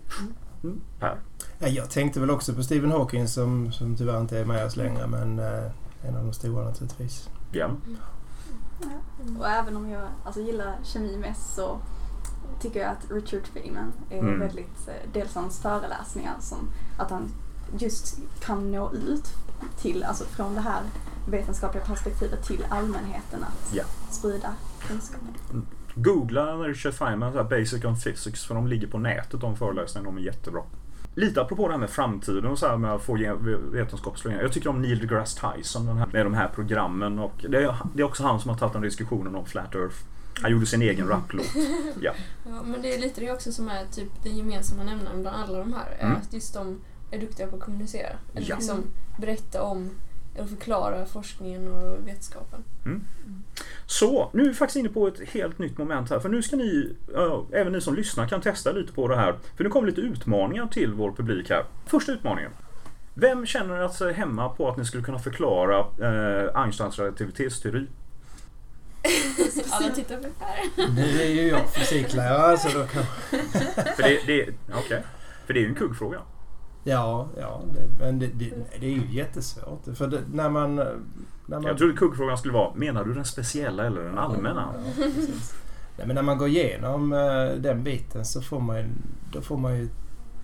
Mm. 0.64 0.80
Per? 1.00 1.16
Ja, 1.58 1.68
jag 1.68 1.90
tänkte 1.90 2.20
väl 2.20 2.30
också 2.30 2.54
på 2.54 2.62
Stephen 2.62 2.90
Hawking 2.90 3.28
som, 3.28 3.73
som 3.73 3.96
tyvärr 3.96 4.20
inte 4.20 4.38
är 4.38 4.44
med 4.44 4.64
oss 4.66 4.76
längre 4.76 5.06
men 5.06 5.38
eh, 5.38 5.70
en 6.08 6.16
av 6.16 6.25
de 6.25 6.32
stora 6.32 6.64
naturligtvis. 6.64 7.28
Ja. 7.52 7.70
Ja. 8.80 8.88
Och 9.38 9.49
även 9.49 9.76
om 9.76 9.88
jag 9.90 10.02
alltså, 10.25 10.40
gillar 10.40 10.76
kemi 10.84 11.16
mest 11.16 11.54
så 11.54 11.78
tycker 12.61 12.80
jag 12.80 12.90
att 12.90 13.11
Richard 13.11 13.46
Feynman 13.46 13.92
är 14.11 14.18
Mm. 14.18 14.40
väldigt, 14.40 14.88
eh, 14.88 15.11
dels 15.12 15.34
hans 15.34 15.58
föreläsningar 15.61 16.34
som 16.40 16.58
att 16.99 17.11
han 17.11 17.28
just 17.78 18.18
kan 18.40 18.73
nå 18.73 18.92
ut 18.92 19.28
till, 19.80 20.04
alltså 20.04 20.25
från 20.25 20.54
det 20.54 20.61
här 20.61 20.82
vetenskapliga 21.28 21.84
perspektivet 21.84 22.44
till 22.46 22.66
allmänheten 22.68 23.42
att 23.44 23.75
Ja. 23.75 23.84
sprida 24.11 24.54
kunskapen. 24.88 25.28
Googla 25.94 26.54
Richard 26.56 26.94
Feynman 26.94 27.32
så 27.32 27.44
Basic 27.44 27.84
on 27.84 27.96
Physics 28.00 28.44
för 28.44 28.54
de 28.54 28.66
ligger 28.66 28.87
på 28.87 28.99
nätet 28.99 29.40
de 29.40 29.56
föreläsningarna. 29.56 30.11
De 30.14 30.18
är 30.18 30.23
jättebra. 30.26 30.62
Lite 31.14 31.42
apropå 31.42 31.66
det 31.68 31.75
här 31.75 31.78
med 31.80 31.90
framtiden 31.90 32.47
och 32.47 32.59
så 32.59 32.66
här 32.68 32.76
med 32.76 32.92
att 32.92 33.02
få 33.02 33.18
vetenskapsslöjningar. 33.73 34.42
Jag 34.44 34.52
tycker 34.52 34.68
om 34.68 34.83
Neil 34.83 34.99
deGrasse 34.99 35.40
Tyson 35.56 35.87
den 35.87 35.97
här, 35.97 36.06
med 36.12 36.26
de 36.26 36.35
här 36.35 36.49
programmen 36.54 37.18
och 37.18 37.44
det 37.49 37.64
är, 37.64 37.76
det 37.94 38.02
är 38.02 38.06
också 38.06 38.23
han 38.23 38.40
som 38.40 38.50
har 38.50 38.56
tagit 38.59 38.73
den 38.73 38.83
diskussionen 38.83 39.35
om 39.35 39.47
Flat 39.47 39.75
Earth. 39.75 39.97
Han 40.42 40.50
gjorde 40.52 40.66
sin 40.66 40.83
egen 40.83 41.09
raplåt. 41.09 41.54
Ja. 42.00 42.12
Ja, 42.47 42.62
men 42.64 42.83
det 42.83 42.94
är 42.94 42.99
lite 43.00 43.21
det 43.21 43.33
också 43.33 43.52
som 43.52 43.68
är 43.68 43.85
typ 43.92 44.23
den 44.23 44.37
gemensamma 44.37 44.85
nämnaren 44.85 45.21
bland 45.23 45.37
alla 45.37 45.59
de 45.59 45.73
här. 45.73 45.97
är 45.99 46.04
Mm. 46.06 46.16
Att 46.16 46.33
just 46.33 46.54
de 46.54 46.80
är 47.11 47.18
duktiga 47.21 47.47
på 47.47 47.56
att 47.56 47.62
kommunicera. 47.62 48.09
Eller 48.35 48.47
Ja. 48.50 48.56
liksom 48.56 48.83
berätta 49.21 49.62
om 49.62 49.90
eller 50.34 50.46
förklara 50.46 51.06
forskningen 51.06 51.68
och 51.68 52.08
vetenskapen. 52.08 52.64
Så, 53.86 54.30
nu 54.32 54.42
är 54.42 54.48
vi 54.48 54.54
faktiskt 54.54 54.76
inne 54.76 54.88
på 54.88 55.08
ett 55.08 55.28
helt 55.28 55.58
nytt 55.58 55.78
moment 55.78 56.10
här. 56.10 56.18
För 56.18 56.28
nu 56.28 56.42
ska 56.42 56.56
ni, 56.56 56.96
även 57.52 57.72
ni 57.72 57.80
som 57.80 57.94
lyssnar 57.94 58.28
kan 58.28 58.40
testa 58.40 58.72
lite 58.72 58.92
på 58.92 59.09
det 59.09 59.16
här. 59.16 59.38
För 59.56 59.64
nu 59.64 59.70
kommer 59.70 59.87
lite 59.88 60.00
utmaningar 60.00 60.66
till 60.66 60.92
vår 60.92 61.12
publik 61.12 61.50
här. 61.50 61.64
Första 61.87 62.12
utmaningen. 62.12 62.50
Vem 63.14 63.46
känner 63.46 63.88
sig 63.88 64.12
hemma 64.12 64.48
på 64.48 64.68
att 64.68 64.76
ni 64.76 64.85
skulle 64.85 65.02
kunna 65.02 65.18
förklara 65.18 65.78
eh, 65.78 66.61
Einsteins 66.61 66.98
relativitetsteori? 66.98 67.87
Alla 69.70 69.90
tittar 69.90 70.16
på 70.16 70.22
det 70.22 70.44
här. 70.44 70.88
Nu 70.88 71.22
är 71.22 71.28
ju 71.28 71.48
jag 71.48 71.70
fysiklärare 71.74 72.59
så 72.59 72.78
då 72.78 72.87
kan... 72.87 73.02
För 73.96 74.02
det, 74.02 74.26
det, 74.26 74.54
okej. 74.74 75.02
För 75.46 75.54
det 75.54 75.61
är 75.61 75.62
ju 75.62 75.68
en 75.68 75.74
kuggfråga. 75.74 76.20
Ja, 76.85 77.29
ja 77.40 77.62
det, 77.73 78.05
men 78.05 78.18
det, 78.18 78.27
det, 78.27 78.53
det 78.81 78.87
är 78.87 78.90
ju 78.90 79.07
jättesvårt. 79.11 79.97
För 79.97 80.07
det, 80.07 80.20
när 80.33 80.51
man... 80.51 80.77
När 81.47 81.57
man 81.59 81.62
Jag 81.62 81.79
trodde 81.79 81.94
kuggfrågan 81.94 82.38
skulle 82.38 82.55
vara, 82.55 82.75
menar 82.75 83.05
du 83.05 83.14
den 83.14 83.25
speciella 83.25 83.87
eller 83.87 84.05
den 84.05 84.18
allmänna? 84.18 84.75
Ja. 84.97 85.05
Nej, 85.97 86.07
men 86.07 86.14
när 86.14 86.23
man 86.23 86.38
går 86.38 86.49
igenom 86.49 87.12
eh, 87.12 87.61
den 87.61 87.83
biten 87.83 88.25
så 88.25 88.42
får 88.42 88.61
man, 88.61 88.85
då 89.33 89.40
får 89.40 89.57
man 89.57 89.77
ju 89.77 89.88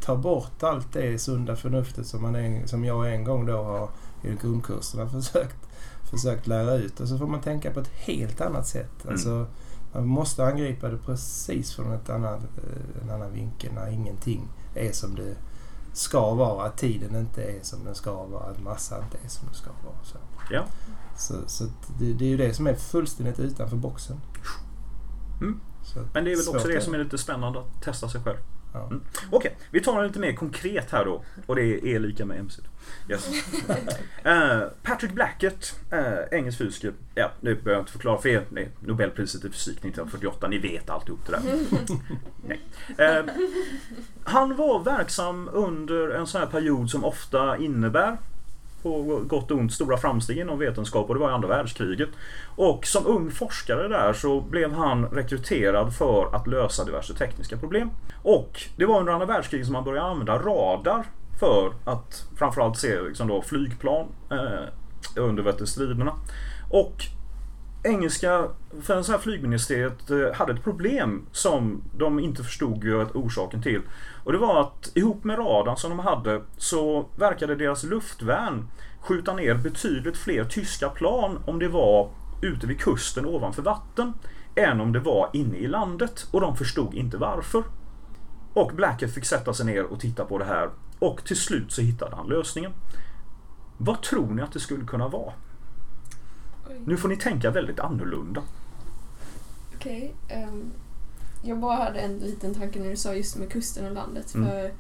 ta 0.01 0.17
bort 0.17 0.63
allt 0.63 0.93
det 0.93 1.19
sunda 1.19 1.57
förnuftet 1.57 2.07
som, 2.07 2.23
man 2.23 2.35
en, 2.35 2.69
som 2.69 2.85
jag 2.85 3.15
en 3.15 3.25
gång 3.25 3.47
då 3.47 3.63
har 3.63 3.89
i 4.23 4.35
grundkurserna 4.43 5.09
försökt, 5.09 5.69
försökt 6.11 6.47
lära 6.47 6.75
ut. 6.75 7.01
Och 7.01 7.09
så 7.09 7.19
får 7.19 7.27
man 7.27 7.41
tänka 7.41 7.71
på 7.71 7.81
ett 7.81 7.93
helt 7.95 8.41
annat 8.41 8.67
sätt. 8.67 9.03
Mm. 9.03 9.13
Alltså, 9.13 9.47
man 9.93 10.07
måste 10.07 10.45
angripa 10.45 10.89
det 10.89 10.99
precis 10.99 11.73
från 11.73 11.93
ett 11.93 12.11
annat, 12.11 12.41
eh, 12.43 13.03
en 13.03 13.11
annan 13.11 13.33
vinkel 13.33 13.73
när 13.73 13.89
ingenting 13.91 14.49
är 14.75 14.93
som 14.93 15.15
det 15.15 15.37
ska 15.93 16.35
vara. 16.35 16.67
Att 16.67 16.77
tiden 16.77 17.17
inte 17.17 17.43
är 17.43 17.59
som 17.63 17.85
den 17.85 17.95
ska 17.95 18.25
vara. 18.25 18.45
Att 18.45 18.63
massan 18.63 19.03
inte 19.05 19.19
är 19.25 19.29
som 19.29 19.47
den 19.47 19.55
ska 19.55 19.71
vara. 19.71 20.05
Så, 20.05 20.17
Ja. 20.51 20.65
så, 21.17 21.35
så 21.47 21.65
det, 21.99 22.13
det 22.13 22.25
är 22.25 22.29
ju 22.29 22.37
det 22.37 22.55
som 22.55 22.67
är 22.67 22.75
fullständigt 22.75 23.39
utanför 23.41 23.77
boxen. 23.77 24.21
Mm. 25.41 25.61
Men 26.13 26.25
det 26.25 26.33
är 26.33 26.37
väl 26.37 26.57
också 26.57 26.69
det 26.69 26.81
som 26.81 26.95
är 26.95 26.99
lite 26.99 27.19
spännande 27.19 27.59
att 27.59 27.83
testa 27.83 28.09
sig 28.09 28.23
själv. 28.23 28.39
Ja. 28.73 28.87
Mm. 28.87 29.01
Okej, 29.31 29.57
vi 29.71 29.81
tar 29.81 30.01
det 30.01 30.07
lite 30.07 30.19
mer 30.19 30.33
konkret 30.33 30.91
här 30.91 31.05
då. 31.05 31.25
Och 31.47 31.57
det 31.57 31.63
är 31.63 31.87
E 31.87 31.99
lika 31.99 32.25
med 32.25 32.39
MC. 32.39 32.63
Yes. 33.09 33.31
Eh, 34.25 34.63
Patrick 34.83 35.13
Blackett, 35.13 35.81
uh, 35.93 36.39
engelsk 36.39 36.59
fysiker. 36.59 36.93
Ja, 37.15 37.31
det 37.41 37.55
behöver 37.55 37.71
jag 37.71 37.81
inte 37.81 37.93
förklara 37.93 38.21
för 38.21 38.29
er. 38.29 38.45
Är 38.57 38.69
Nobelpriset 38.81 39.45
i 39.45 39.49
fysik 39.49 39.79
1948. 39.79 40.49
Ni 40.49 40.59
vet 40.59 40.91
alltihop 40.91 41.21
det 41.27 41.33
där. 41.33 41.43
Nej. 42.47 42.61
Eh, 42.99 43.25
han 44.25 44.57
var 44.57 44.85
verksam 44.85 45.51
under 45.53 46.09
en 46.09 46.27
sån 46.27 46.41
här 46.41 46.49
period 46.49 46.91
som 46.91 47.05
ofta 47.05 47.57
innebär 47.57 48.19
på 48.83 49.23
gott 49.27 49.51
och 49.51 49.59
ont 49.59 49.73
stora 49.73 49.97
framsteg 49.97 50.39
inom 50.39 50.59
vetenskap 50.59 51.09
och 51.09 51.15
det 51.15 51.21
var 51.21 51.31
i 51.31 51.35
andra 51.35 51.49
världskriget. 51.49 52.09
Och 52.57 52.87
som 52.87 53.07
ung 53.07 53.31
forskare 53.31 53.89
där 53.89 54.13
så 54.13 54.41
blev 54.41 54.73
han 54.73 55.07
rekryterad 55.07 55.95
för 55.95 56.35
att 56.35 56.47
lösa 56.47 56.85
diverse 56.85 57.15
tekniska 57.15 57.57
problem. 57.57 57.91
Och 58.23 58.63
det 58.77 58.85
var 58.85 59.01
under 59.01 59.13
andra 59.13 59.27
världskriget 59.27 59.67
som 59.67 59.73
man 59.73 59.85
började 59.85 60.09
använda 60.09 60.39
radar 60.39 61.07
för 61.41 61.73
att 61.85 62.29
framförallt 62.39 62.79
se 62.79 63.01
liksom 63.01 63.29
då 63.29 63.43
flygplan 63.43 64.07
eh, 64.31 64.69
under 65.17 65.67
striderna. 65.67 66.13
Och 66.71 67.05
engelska 67.83 68.49
för 68.83 68.97
en 68.97 69.05
sån 69.05 69.13
här 69.13 69.21
flygministeriet 69.21 70.11
eh, 70.11 70.33
hade 70.35 70.53
ett 70.53 70.65
problem 70.65 71.27
som 71.33 71.83
de 71.97 72.19
inte 72.19 72.45
förstod 72.45 72.85
orsaken 73.15 73.63
till. 73.63 73.83
Och 74.25 74.33
det 74.33 74.39
var 74.39 74.61
att 74.61 74.93
ihop 74.95 75.25
med 75.25 75.39
radarn 75.39 75.77
som 75.77 75.91
de 75.91 75.99
hade 75.99 76.43
så 76.57 77.09
verkade 77.17 77.55
deras 77.55 77.85
luftvärn 77.85 78.67
skjuta 79.01 79.35
ner 79.35 79.55
betydligt 79.55 80.17
fler 80.17 80.45
tyska 80.45 80.89
plan 80.89 81.39
om 81.47 81.59
det 81.59 81.69
var 81.69 82.11
ute 82.43 82.67
vid 82.67 82.81
kusten 82.81 83.27
ovanför 83.27 83.63
vatten 83.63 84.13
än 84.55 84.81
om 84.81 84.93
det 84.93 85.01
var 85.01 85.31
inne 85.33 85.57
i 85.57 85.67
landet 85.67 86.27
och 86.31 86.41
de 86.41 86.57
förstod 86.57 86.95
inte 86.95 87.17
varför. 87.17 87.65
Och 88.55 88.73
Blackett 88.75 89.15
fick 89.15 89.25
sätta 89.25 89.55
sig 89.55 89.67
ner 89.67 89.85
och 89.85 90.01
titta 90.01 90.25
på 90.25 90.39
det 90.39 90.45
här 90.45 90.71
och 90.99 91.25
till 91.25 91.37
slut 91.37 91.73
så 91.73 91.83
hittade 91.83 92.17
han 92.17 92.29
lösningen. 92.29 92.73
Vad 93.79 94.03
tror 94.03 94.31
ni 94.31 94.43
att 94.43 94.53
det 94.53 94.61
skulle 94.61 94.85
kunna 94.85 95.09
vara? 95.09 95.33
Nu 96.85 96.97
får 96.97 97.09
ni 97.09 97.17
tänka 97.17 97.51
väldigt 97.51 97.81
annorlunda. 97.81 98.43
Okej. 99.77 100.15
ehm, 100.29 100.71
jag 101.43 101.59
bara 101.59 101.77
hade 101.77 102.01
en 102.01 102.19
liten 102.19 102.55
tanke 102.55 102.81
när 102.81 102.91
du 102.91 102.97
sa 102.97 103.15
just 103.15 103.37
med 103.37 103.53
kusten 103.53 103.87
och 103.87 103.93
landet. 103.93 104.35
Mm. 104.35 104.49
För 104.49 104.73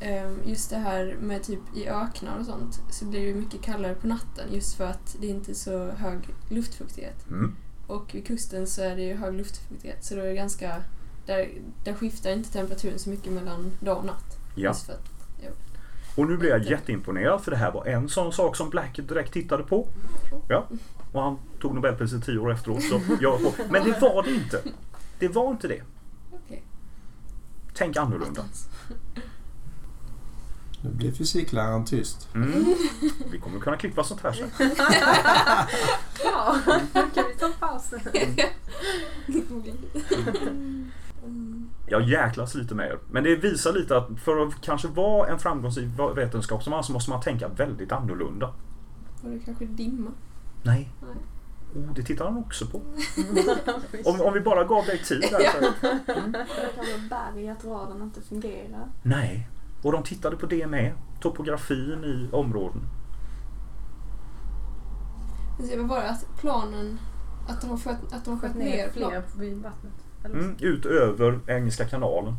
ehm, 0.00 0.38
just 0.44 0.70
det 0.70 0.76
här 0.76 1.16
med 1.20 1.42
typ 1.42 1.60
i 1.76 1.88
öknar 1.88 2.38
och 2.38 2.46
sånt 2.46 2.80
så 2.90 3.04
blir 3.04 3.26
det 3.26 3.34
mycket 3.34 3.62
kallare 3.62 3.94
på 3.94 4.06
natten 4.06 4.52
just 4.52 4.76
för 4.76 4.84
att 4.86 5.16
det 5.20 5.26
inte 5.26 5.52
är 5.52 5.54
så 5.54 5.90
hög 5.90 6.18
luftfuktighet. 6.48 7.28
Mm. 7.30 7.56
Och 7.86 8.14
vid 8.14 8.26
kusten 8.26 8.66
så 8.66 8.82
är 8.82 8.96
det 8.96 9.02
ju 9.02 9.16
hög 9.16 9.34
luftfuktighet 9.34 10.04
så 10.04 10.14
då 10.14 10.20
är 10.20 10.26
det 10.26 10.34
ganska... 10.34 10.82
Där, 11.26 11.48
där 11.84 11.94
skiftar 11.94 12.30
inte 12.30 12.52
temperaturen 12.52 12.98
så 12.98 13.10
mycket 13.10 13.32
mellan 13.32 13.72
dag 13.80 13.98
och 13.98 14.04
natt. 14.04 14.38
Ja. 14.54 14.68
Just 14.68 14.86
för 14.86 14.92
att, 14.92 15.08
Och 16.16 16.26
nu 16.26 16.36
blir 16.36 16.50
jag 16.50 16.62
jätteimponerad 16.62 17.42
för 17.42 17.50
det 17.50 17.56
här 17.56 17.72
var 17.72 17.86
en 17.86 18.08
sån 18.08 18.32
sak 18.32 18.56
som 18.56 18.70
Blackett 18.70 19.08
direkt 19.08 19.32
tittade 19.32 19.62
på. 19.62 19.88
Ja. 20.48 20.66
Och 21.12 21.22
han 21.22 21.38
tog 21.60 21.74
Nobelpriset 21.74 22.24
tio 22.24 22.38
år 22.38 22.52
efteråt. 22.52 22.82
Så 22.82 23.00
jag, 23.20 23.40
men 23.70 23.84
det 23.84 24.00
var 24.00 24.22
det 24.22 24.34
inte. 24.34 24.62
Det 25.18 25.28
var 25.28 25.50
inte 25.50 25.68
det. 25.68 25.82
Okej. 26.32 26.62
Tänk 27.74 27.96
annorlunda. 27.96 28.44
Nu 30.82 30.90
blir 30.90 31.12
fysikläraren 31.12 31.84
tyst. 31.84 32.28
Mm. 32.34 32.74
Vi 33.30 33.38
kommer 33.38 33.60
kunna 33.60 33.76
klippa 33.76 34.04
sånt 34.04 34.20
här 34.20 34.32
sen. 34.32 34.50
Ja, 36.24 36.56
kan 37.14 37.24
vi 37.28 37.34
ta 37.38 37.52
paus. 37.60 37.90
Jag 41.86 42.02
jäklas 42.02 42.54
lite 42.54 42.74
med 42.74 42.86
er. 42.86 42.98
Men 43.10 43.24
det 43.24 43.36
visar 43.36 43.72
lite 43.72 43.96
att 43.96 44.08
för 44.24 44.46
att 44.46 44.60
kanske 44.60 44.88
vara 44.88 45.28
en 45.28 45.38
framgångsrik 45.38 45.88
vetenskapsman 46.16 46.84
så 46.84 46.92
måste 46.92 47.10
man 47.10 47.20
tänka 47.20 47.48
väldigt 47.48 47.92
annorlunda. 47.92 48.54
Var 49.22 49.30
det 49.30 49.38
kanske 49.38 49.64
dimma? 49.64 50.10
Nej. 50.62 50.92
Nej. 51.02 51.16
Oh, 51.74 51.94
det 51.94 52.02
tittar 52.02 52.24
han 52.24 52.36
också 52.38 52.66
på. 52.66 52.80
Om, 54.04 54.20
om 54.20 54.34
vi 54.34 54.40
bara 54.40 54.64
gav 54.64 54.84
dig 54.86 54.98
tid 54.98 55.20
där. 55.20 55.28
Så. 55.28 55.58
Eller 55.58 56.46
kanske 56.74 56.98
berg, 57.10 57.48
att 57.48 57.64
raden 57.64 58.02
inte 58.02 58.20
fungerar. 58.20 58.88
Nej. 59.02 59.48
Och 59.82 59.92
de 59.92 60.02
tittade 60.02 60.36
på 60.36 60.46
det 60.46 60.66
med. 60.66 60.92
Topografin 61.20 62.04
i 62.04 62.34
områden. 62.36 62.82
Men 65.58 65.68
det 65.68 65.76
var 65.76 65.84
bara 65.84 66.08
att 66.08 66.24
planen, 66.40 66.98
att 67.48 67.60
de 67.60 67.70
har 67.70 67.78
skött, 67.78 68.12
att 68.12 68.24
de 68.24 68.34
har 68.34 68.40
skött 68.40 68.56
ner 68.56 68.64
ner 68.64 68.88
fler 68.90 69.22
vid 69.38 69.62
vattnet. 69.62 69.92
Mm, 70.24 70.56
ut 70.60 70.86
över 70.86 71.40
Engelska 71.46 71.84
kanalen. 71.84 72.36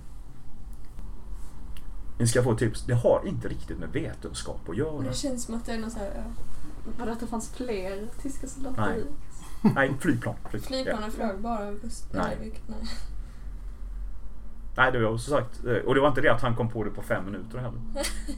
Ni 2.19 2.27
ska 2.27 2.43
få 2.43 2.51
ett 2.51 2.57
tips. 2.59 2.85
Det 2.85 2.93
har 2.93 3.21
inte 3.25 3.47
riktigt 3.47 3.79
med 3.79 3.89
vetenskap 3.89 4.59
att 4.63 4.69
Och 4.69 4.75
göra. 4.75 5.01
det 5.01 5.13
känns 5.13 5.43
som 5.43 5.55
att 5.55 5.65
det 5.65 5.71
är 5.71 5.77
någon 5.79 5.91
så 5.91 5.99
här, 5.99 6.23
Var 6.97 7.05
det 7.05 7.11
att 7.11 7.19
det 7.19 7.27
fanns 7.27 7.51
fler 7.51 8.07
tyska 8.21 8.47
soldater 8.47 8.81
Nej. 8.81 9.03
Nej, 9.75 9.93
flygplan. 9.99 10.35
Flyg. 10.49 10.61
Ja. 10.61 10.67
flygplanen 10.67 11.11
flög 11.11 11.39
bara 11.39 11.75
kust. 11.81 12.07
Nej. 12.13 12.37
nej. 12.67 12.77
Nej, 14.77 14.91
det 14.91 14.99
var 14.99 15.17
som 15.17 15.33
sagt. 15.37 15.65
eh, 15.65 15.73
Och 15.73 15.95
det 15.95 16.01
var 16.01 16.07
inte 16.07 16.21
det 16.21 16.29
att 16.29 16.41
han 16.41 16.55
kom 16.55 16.69
på 16.69 16.83
det 16.83 16.89
på 16.89 17.01
fem 17.01 17.25
minuter 17.25 17.57
heller. 17.57 17.79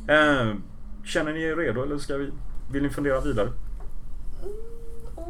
Eh, 0.47 0.55
Känner 1.03 1.33
ni 1.33 1.41
er 1.41 1.55
redo 1.55 1.83
eller 1.83 1.97
ska 1.97 2.17
vi, 2.17 2.31
vill 2.71 2.83
ni 2.83 2.89
fundera 2.89 3.21
vidare? 3.21 3.47
Mm, 3.47 4.53
oh. 5.15 5.27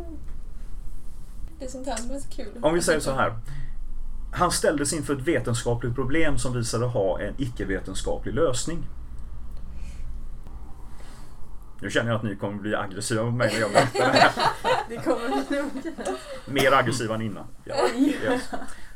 Det 1.59 1.65
är 1.65 1.69
sånt 1.69 1.87
här 1.87 1.95
som 1.95 2.11
är 2.11 2.19
så 2.19 2.29
kul. 2.29 2.59
Om 2.61 2.73
vi 2.73 2.81
säger 2.81 2.99
så 2.99 3.11
här. 3.13 3.39
Han 4.33 4.51
ställdes 4.51 4.93
inför 4.93 5.15
ett 5.15 5.21
vetenskapligt 5.27 5.95
problem 5.95 6.37
som 6.37 6.53
visade 6.53 6.85
ha 6.85 7.19
en 7.19 7.33
icke-vetenskaplig 7.37 8.33
lösning. 8.33 8.87
Nu 11.81 11.89
känner 11.89 12.09
jag 12.11 12.17
att 12.17 12.23
ni 12.23 12.35
kommer 12.35 12.57
bli 12.57 12.75
aggressiva 12.75 13.23
mot 13.23 13.33
mig 13.33 13.53
när 13.53 13.59
jag 13.59 13.71
berättar 13.71 14.11
det 14.11 14.17
här. 14.17 14.31
Det 14.89 14.97
kommer 14.97 15.29
nog. 15.29 15.71
Mer 16.45 16.73
aggressiva 16.73 17.15
än 17.15 17.21
innan. 17.21 17.45
Ja, 17.63 17.75
yes. 17.97 18.49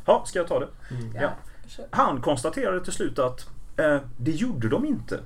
ja, 0.05 0.23
ska 0.25 0.39
jag 0.39 0.47
ta 0.47 0.59
det? 0.59 0.67
Ja. 1.13 1.29
Kör. 1.67 1.85
Han 1.91 2.21
konstaterade 2.21 2.83
till 2.83 2.93
slut 2.93 3.19
att 3.19 3.47
eh, 3.77 3.97
det 4.17 4.31
gjorde 4.31 4.69
de 4.69 4.85
inte. 4.85 5.19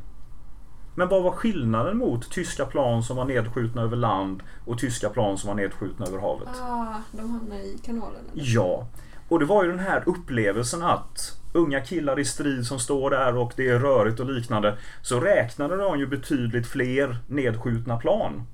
Men 0.95 1.07
vad 1.07 1.23
var 1.23 1.31
skillnaden 1.31 1.97
mot 1.97 2.31
tyska 2.31 2.65
plan 2.65 3.03
som 3.03 3.17
var 3.17 3.25
nedskjutna 3.25 3.81
över 3.81 3.97
land 3.97 4.43
och 4.65 4.79
tyska 4.79 5.09
plan 5.09 5.37
som 5.37 5.47
var 5.47 5.55
nedskjutna 5.55 6.05
över 6.05 6.17
havet? 6.17 6.47
Ah, 6.61 6.95
de 7.11 7.29
hamnar 7.31 7.55
i 7.55 7.79
kanalen. 7.85 8.21
eller? 8.33 8.43
Ja, 8.45 8.87
och 9.29 9.39
det 9.39 9.45
var 9.45 9.63
ju 9.63 9.69
den 9.69 9.79
här 9.79 10.03
upplevelsen 10.05 10.83
att 10.83 11.39
unga 11.53 11.81
killar 11.81 12.19
i 12.19 12.25
strid 12.25 12.65
som 12.65 12.79
står 12.79 13.09
där 13.09 13.37
och 13.37 13.53
det 13.55 13.69
är 13.69 13.79
rörigt 13.79 14.19
och 14.19 14.31
liknande. 14.31 14.77
Så 15.01 15.19
räknade 15.19 15.77
de 15.77 15.99
ju 15.99 16.07
betydligt 16.07 16.67
fler 16.67 17.17
nedskjutna 17.27 17.97
plan. 17.97 18.47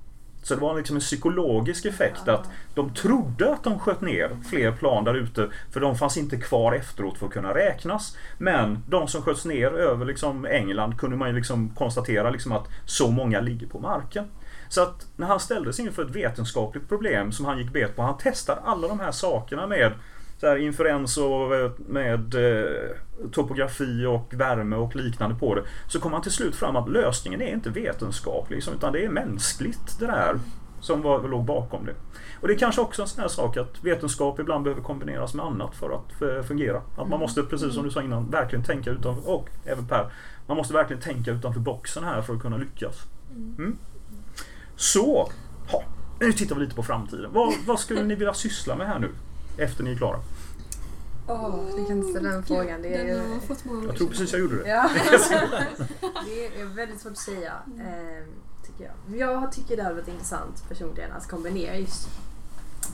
Så 0.43 0.55
det 0.55 0.61
var 0.61 0.75
liksom 0.75 0.95
en 0.95 1.01
psykologisk 1.01 1.85
effekt 1.85 2.27
att 2.27 2.49
de 2.75 2.93
trodde 2.93 3.53
att 3.53 3.63
de 3.63 3.79
sköt 3.79 4.01
ner 4.01 4.37
fler 4.49 4.71
plan 4.71 5.03
där 5.03 5.13
ute 5.13 5.49
för 5.71 5.79
de 5.79 5.95
fanns 5.95 6.17
inte 6.17 6.37
kvar 6.37 6.73
efteråt 6.73 7.17
för 7.17 7.25
att 7.25 7.33
kunna 7.33 7.53
räknas. 7.53 8.17
Men 8.37 8.83
de 8.87 9.07
som 9.07 9.21
sköts 9.21 9.45
ner 9.45 9.71
över 9.71 10.05
liksom 10.05 10.45
England 10.45 10.97
kunde 10.97 11.17
man 11.17 11.29
ju 11.29 11.35
liksom 11.35 11.69
konstatera 11.69 12.29
liksom 12.29 12.51
att 12.51 12.67
så 12.85 13.11
många 13.11 13.41
ligger 13.41 13.67
på 13.67 13.79
marken. 13.79 14.25
Så 14.69 14.81
att 14.81 15.07
när 15.15 15.27
han 15.27 15.39
ställdes 15.39 15.79
inför 15.79 16.03
ett 16.03 16.15
vetenskapligt 16.15 16.89
problem 16.89 17.31
som 17.31 17.45
han 17.45 17.57
gick 17.57 17.73
bet 17.73 17.95
på, 17.95 18.01
han 18.01 18.17
testade 18.17 18.61
alla 18.61 18.87
de 18.87 18.99
här 18.99 19.11
sakerna 19.11 19.67
med 19.67 19.91
och 21.17 21.55
eh, 21.55 21.71
med 21.87 22.35
eh, 22.35 23.29
topografi 23.31 24.05
och 24.05 24.33
värme 24.33 24.75
och 24.75 24.95
liknande 24.95 25.35
på 25.35 25.55
det. 25.55 25.63
Så 25.87 25.99
kom 25.99 26.13
han 26.13 26.21
till 26.21 26.31
slut 26.31 26.55
fram 26.55 26.75
att 26.75 26.89
lösningen 26.89 27.41
är 27.41 27.53
inte 27.53 27.69
vetenskaplig 27.69 28.55
liksom, 28.55 28.73
utan 28.73 28.93
det 28.93 29.05
är 29.05 29.09
mänskligt 29.09 29.99
det 29.99 30.05
där 30.05 30.39
som 30.79 31.01
var, 31.01 31.27
låg 31.27 31.45
bakom 31.45 31.85
det. 31.85 31.93
Och 32.41 32.47
det 32.47 32.53
är 32.53 32.57
kanske 32.57 32.81
också 32.81 33.01
en 33.01 33.07
sån 33.07 33.21
här 33.21 33.27
sak 33.27 33.57
att 33.57 33.83
vetenskap 33.83 34.39
ibland 34.39 34.63
behöver 34.63 34.81
kombineras 34.81 35.33
med 35.33 35.45
annat 35.45 35.75
för 35.75 35.89
att 35.89 36.45
fungera. 36.47 36.81
Att 36.97 37.09
man 37.09 37.19
måste, 37.19 37.43
precis 37.43 37.73
som 37.73 37.83
du 37.83 37.91
sa 37.91 38.01
innan, 38.01 38.29
verkligen 38.29 38.65
tänka 38.65 38.89
utanför, 38.91 39.29
och 39.29 39.49
även 39.65 39.87
Per, 39.87 40.11
man 40.47 40.57
måste 40.57 40.73
verkligen 40.73 41.01
tänka 41.01 41.31
utanför 41.31 41.59
boxen 41.59 42.03
här 42.03 42.21
för 42.21 42.33
att 42.33 42.41
kunna 42.41 42.57
lyckas. 42.57 42.95
Mm. 43.57 43.77
Så, 44.75 45.31
ha, 45.71 45.83
nu 46.19 46.33
tittar 46.33 46.55
vi 46.55 46.61
lite 46.61 46.75
på 46.75 46.83
framtiden. 46.83 47.31
Vad, 47.33 47.53
vad 47.65 47.79
skulle 47.79 48.03
ni 48.03 48.15
vilja 48.15 48.33
syssla 48.33 48.75
med 48.75 48.87
här 48.87 48.99
nu? 48.99 49.09
Efter 49.57 49.83
ni 49.83 49.91
är 49.91 49.95
klara. 49.95 50.19
Åh, 51.27 51.59
ni 51.77 51.85
kan 51.85 51.97
inte 51.97 52.09
ställa 52.09 52.29
den 52.29 52.43
frågan. 52.43 52.81
Det 52.81 52.95
är, 52.95 53.05
Den 53.07 53.31
har 53.31 53.39
fått 53.39 53.65
många 53.65 53.85
Jag 53.85 53.95
tror 53.95 54.07
precis 54.07 54.31
jag 54.31 54.41
gjorde 54.41 54.63
det. 54.63 54.69
Ja. 54.69 54.89
det 56.25 56.45
är 56.61 56.65
väldigt 56.65 57.01
svårt 57.01 57.11
att 57.11 57.17
säga, 57.17 57.53
eh, 57.79 58.25
tycker 58.65 58.91
jag. 59.07 59.19
Jag 59.19 59.51
tycker 59.51 59.77
det 59.77 59.83
hade 59.83 59.95
varit 59.95 60.07
intressant 60.07 60.69
personligen 60.69 61.11
att 61.11 61.27
kombinera 61.27 61.77
just 61.77 62.07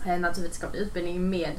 eh, 0.06 0.20
naturvetenskaplig 0.20 0.82
utbildning 0.82 1.30
med 1.30 1.56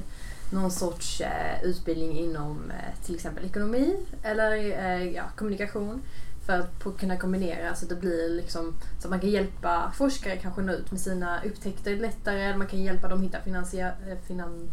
någon 0.53 0.71
sorts 0.71 1.21
eh, 1.21 1.65
utbildning 1.65 2.19
inom 2.19 2.71
eh, 2.71 3.05
till 3.05 3.15
exempel 3.15 3.45
ekonomi 3.45 3.97
eller 4.23 4.53
eh, 4.57 5.09
ja, 5.11 5.25
kommunikation. 5.37 6.03
För 6.47 6.59
att 6.59 6.99
kunna 6.99 7.17
kombinera 7.17 7.75
så 7.75 7.85
att 7.85 7.89
det 7.89 7.97
blir 7.97 8.29
liksom 8.29 8.75
så 9.01 9.07
att 9.07 9.11
man 9.11 9.21
kan 9.21 9.31
hjälpa 9.31 9.93
forskare 9.97 10.37
kanske 10.37 10.63
nå 10.63 10.73
ut 10.73 10.91
med 10.91 11.01
sina 11.01 11.45
upptäckter 11.45 11.97
lättare. 11.97 12.43
Eller 12.43 12.59
man 12.59 12.67
kan 12.67 12.83
hjälpa 12.83 13.09
dem 13.09 13.23
hitta 13.23 13.41
finansiär, 13.41 13.95
eh, 14.09 14.19
finan, 14.27 14.71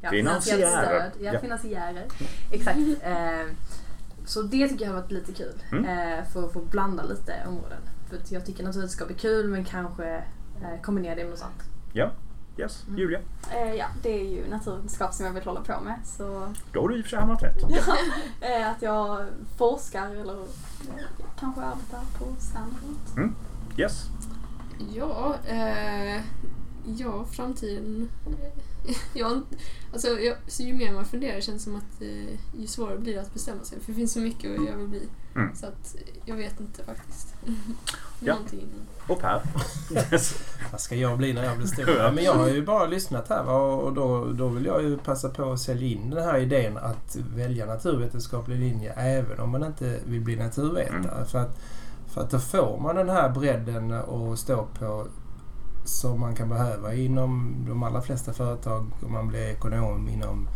ja, 0.00 0.10
finansiellt 0.10 0.66
stöd. 0.72 1.12
Ja, 1.20 1.32
Ja. 1.32 1.40
finansiärer. 1.40 2.04
Exakt. 2.52 2.78
Eh, 3.02 3.46
så 4.26 4.42
det 4.42 4.68
tycker 4.68 4.84
jag 4.84 4.92
har 4.92 5.00
varit 5.00 5.10
lite 5.12 5.32
kul. 5.32 5.62
Mm. 5.72 5.84
Eh, 5.84 6.24
för 6.32 6.46
att 6.46 6.52
få 6.52 6.60
blanda 6.60 7.02
lite 7.02 7.34
områden. 7.46 7.78
För 8.08 8.18
jag 8.28 8.46
tycker 8.46 8.64
naturvetenskap 8.64 9.10
är 9.10 9.14
kul 9.14 9.48
men 9.48 9.64
kanske 9.64 10.14
eh, 10.62 10.80
kombinera 10.82 11.14
det 11.14 11.22
med 11.22 11.30
något 11.30 11.42
annat. 11.42 11.62
Ja, 11.92 12.10
yes. 12.58 12.84
Mm. 12.86 12.98
Julia, 12.98 13.20
Eh, 13.54 13.74
ja, 13.74 13.86
det 14.02 14.20
är 14.20 14.24
ju 14.24 14.48
naturvetenskap 14.50 15.14
som 15.14 15.26
jag 15.26 15.32
vill 15.32 15.42
hålla 15.44 15.60
på 15.60 15.80
med. 15.80 15.94
Så 16.04 16.54
då 16.72 16.80
har 16.80 16.88
du 16.88 16.96
i 16.98 17.00
och 17.00 17.04
för 17.04 17.10
sig 17.10 17.18
hamnat 17.18 17.42
rätt. 17.42 17.56
ja, 17.68 17.96
eh, 18.48 18.70
att 18.70 18.82
jag 18.82 19.26
forskar 19.56 20.10
eller 20.14 20.38
eh, 20.38 21.04
kanske 21.40 21.60
arbetar 21.60 22.00
på 22.18 22.24
eller 22.24 23.24
något. 23.26 23.32
Yes. 23.78 24.06
Ja, 24.94 25.34
eh, 25.46 26.22
ja, 26.86 27.24
framtiden. 27.32 28.08
jag, 29.14 29.42
alltså, 29.92 30.08
jag, 30.08 30.36
så 30.46 30.62
ju 30.62 30.74
mer 30.74 30.92
man 30.92 31.04
funderar 31.04 31.40
känns 31.40 31.64
det 31.64 31.70
som 31.70 31.76
att 31.76 32.02
eh, 32.02 32.60
ju 32.60 32.66
svårare 32.66 32.98
blir 32.98 33.14
det 33.14 33.20
att 33.20 33.34
bestämma 33.34 33.64
sig. 33.64 33.80
För 33.80 33.92
det 33.92 33.96
finns 33.96 34.12
så 34.12 34.20
mycket 34.20 34.50
jag 34.50 34.76
vill 34.76 34.88
bli. 34.88 35.08
Mm. 35.34 35.56
Så 35.56 35.66
att 35.66 35.96
jag 36.24 36.36
vet 36.36 36.60
inte 36.60 36.84
faktiskt. 36.84 37.34
Ja. 38.20 38.34
Någonting 38.34 38.60
innan. 38.60 38.86
Och 39.06 39.20
Per. 39.20 39.42
Vad 40.70 40.80
ska 40.80 40.94
jag 40.94 41.18
bli 41.18 41.32
när 41.32 41.44
jag 41.44 41.56
blir 41.56 41.66
stor? 41.66 41.88
Ja. 41.88 42.12
Men 42.12 42.24
jag 42.24 42.34
har 42.34 42.48
ju 42.48 42.64
bara 42.64 42.86
lyssnat 42.86 43.28
här 43.28 43.48
och 43.50 43.92
då, 43.92 44.24
då 44.24 44.48
vill 44.48 44.64
jag 44.64 44.82
ju 44.82 44.98
passa 44.98 45.28
på 45.28 45.52
att 45.52 45.60
sälja 45.60 45.88
in 45.88 46.10
den 46.10 46.24
här 46.24 46.38
idén 46.38 46.76
att 46.76 47.16
välja 47.34 47.66
naturvetenskaplig 47.66 48.58
linje 48.58 48.92
även 48.92 49.40
om 49.40 49.50
man 49.50 49.64
inte 49.64 50.00
vill 50.04 50.20
bli 50.20 50.36
naturvetare. 50.36 51.12
Mm. 51.12 51.26
För, 51.26 51.38
att, 51.38 51.58
för 52.06 52.20
att 52.20 52.30
då 52.30 52.38
får 52.38 52.80
man 52.80 52.96
den 52.96 53.08
här 53.08 53.28
bredden 53.28 53.92
att 53.92 54.38
stå 54.38 54.66
på 54.78 55.06
som 55.84 56.20
man 56.20 56.34
kan 56.34 56.48
behöva 56.48 56.94
inom 56.94 57.56
de 57.68 57.82
allra 57.82 58.02
flesta 58.02 58.32
företag 58.32 58.86
om 59.06 59.12
man 59.12 59.28
blir 59.28 59.48
ekonom 59.48 60.08
inom, 60.08 60.48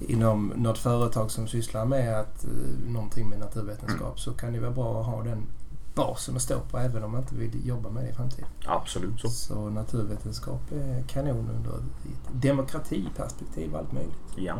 inom 0.00 0.52
något 0.56 0.78
företag 0.78 1.30
som 1.30 1.48
sysslar 1.48 1.84
med 1.84 2.20
att, 2.20 2.44
eh, 2.44 2.90
någonting 2.92 3.28
med 3.28 3.38
naturvetenskap 3.38 4.20
så 4.20 4.32
kan 4.32 4.52
det 4.52 4.60
vara 4.60 4.70
bra 4.70 5.00
att 5.00 5.06
ha 5.06 5.22
den 5.22 5.46
basen 5.94 6.36
att 6.36 6.42
stå 6.42 6.60
på 6.60 6.78
även 6.78 7.04
om 7.04 7.12
man 7.12 7.20
inte 7.20 7.34
vill 7.34 7.66
jobba 7.66 7.90
med 7.90 8.04
det 8.04 8.10
i 8.10 8.12
framtiden. 8.12 8.48
Absolut 8.66 9.20
så. 9.20 9.28
Så 9.28 9.70
naturvetenskap 9.70 10.72
är 10.72 11.02
kanon 11.02 11.50
under 11.56 11.70
ett 11.70 12.42
demokratiperspektiv 12.42 13.72
och 13.72 13.78
allt 13.78 13.92
möjligt. 13.92 14.16
Ja. 14.36 14.54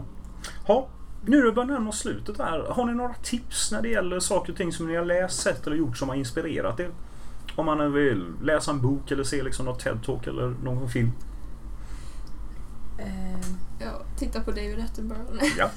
Ha, 0.67 0.89
nu 1.25 1.39
är 1.39 1.47
det 1.47 1.53
börjar 1.53 1.67
närma 1.67 1.89
oss 1.89 1.99
slutet 1.99 2.39
här. 2.39 2.61
Har 2.61 2.85
ni 2.87 2.95
några 2.95 3.15
tips 3.15 3.73
när 3.73 3.83
det 3.83 3.89
gäller 3.89 4.21
saker 4.21 4.53
och 4.53 4.59
ting 4.59 4.73
som 4.73 4.87
ni 4.87 4.97
har 4.97 5.05
läst, 5.05 5.41
sett 5.41 5.67
eller 5.67 5.77
gjort 5.77 5.97
som 5.97 6.09
har 6.09 6.17
inspirerat 6.17 6.81
er? 6.81 6.91
Om 7.57 7.67
man 7.67 7.93
vill 7.93 8.33
läsa 8.43 8.71
en 8.71 8.81
bok 8.81 9.11
eller 9.11 9.25
se 9.25 9.43
liksom 9.43 9.67
något 9.67 9.85
TED-talk 9.85 10.29
eller 10.29 10.49
någon 10.65 10.89
film. 10.89 11.13
Eh, 12.99 13.41
Ja, 13.83 14.03
titta 14.17 14.41
på 14.41 14.51
David 14.51 14.79
Attenborough. 14.85 15.45
Ja, 15.59 15.71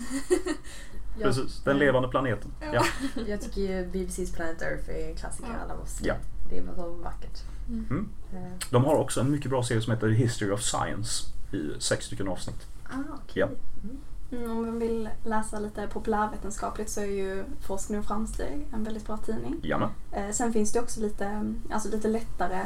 precis. 1.21 1.61
Den 1.63 1.77
levande 1.77 2.09
planeten. 2.09 2.51
Ja. 2.73 2.85
jag 3.27 3.41
tycker 3.41 3.61
ju 3.61 3.85
BBC's 3.91 4.35
Planet 4.35 4.61
Earth 4.61 4.89
är 4.89 5.09
en 5.09 5.15
klassiker. 5.15 5.49
Ja. 5.49 5.59
Alla 5.65 5.75
måste. 5.79 6.07
Ja. 6.07 6.15
Det 6.49 6.61
var 6.61 6.75
så 6.75 6.89
vackert. 6.89 7.39
Mm. 7.69 8.09
Eh, 8.33 8.39
De 8.71 8.85
har 8.85 8.95
också 8.95 9.19
en 9.21 9.31
mycket 9.31 9.49
bra 9.49 9.63
serie 9.63 9.81
som 9.81 9.93
heter 9.93 10.07
History 10.09 10.51
of 10.51 10.61
Science 10.61 11.25
i 11.51 11.71
sex 11.81 12.05
stycken 12.05 12.27
avsnitt. 12.27 12.67
ah, 12.83 12.97
okej. 13.13 13.33
Ja. 13.41 13.45
Mm. 13.83 13.97
Mm, 14.33 14.51
Om 14.51 14.61
man 14.65 14.79
vill 14.79 15.09
läsa 15.23 15.59
lite 15.59 15.87
populärvetenskapligt 15.87 16.89
så 16.91 17.01
är 17.01 17.05
ju 17.05 17.43
Forskning 17.61 17.99
och 17.99 18.05
framsteg 18.05 18.67
en 18.73 18.83
väldigt 18.83 19.05
bra 19.07 19.17
tidning. 19.17 19.59
Jamen. 19.63 19.89
Eh, 20.11 20.29
sen 20.31 20.53
finns 20.53 20.71
det 20.71 20.79
också 20.79 20.99
lite, 21.01 21.53
alltså 21.71 21.89
lite 21.89 22.07
lättare 22.07 22.59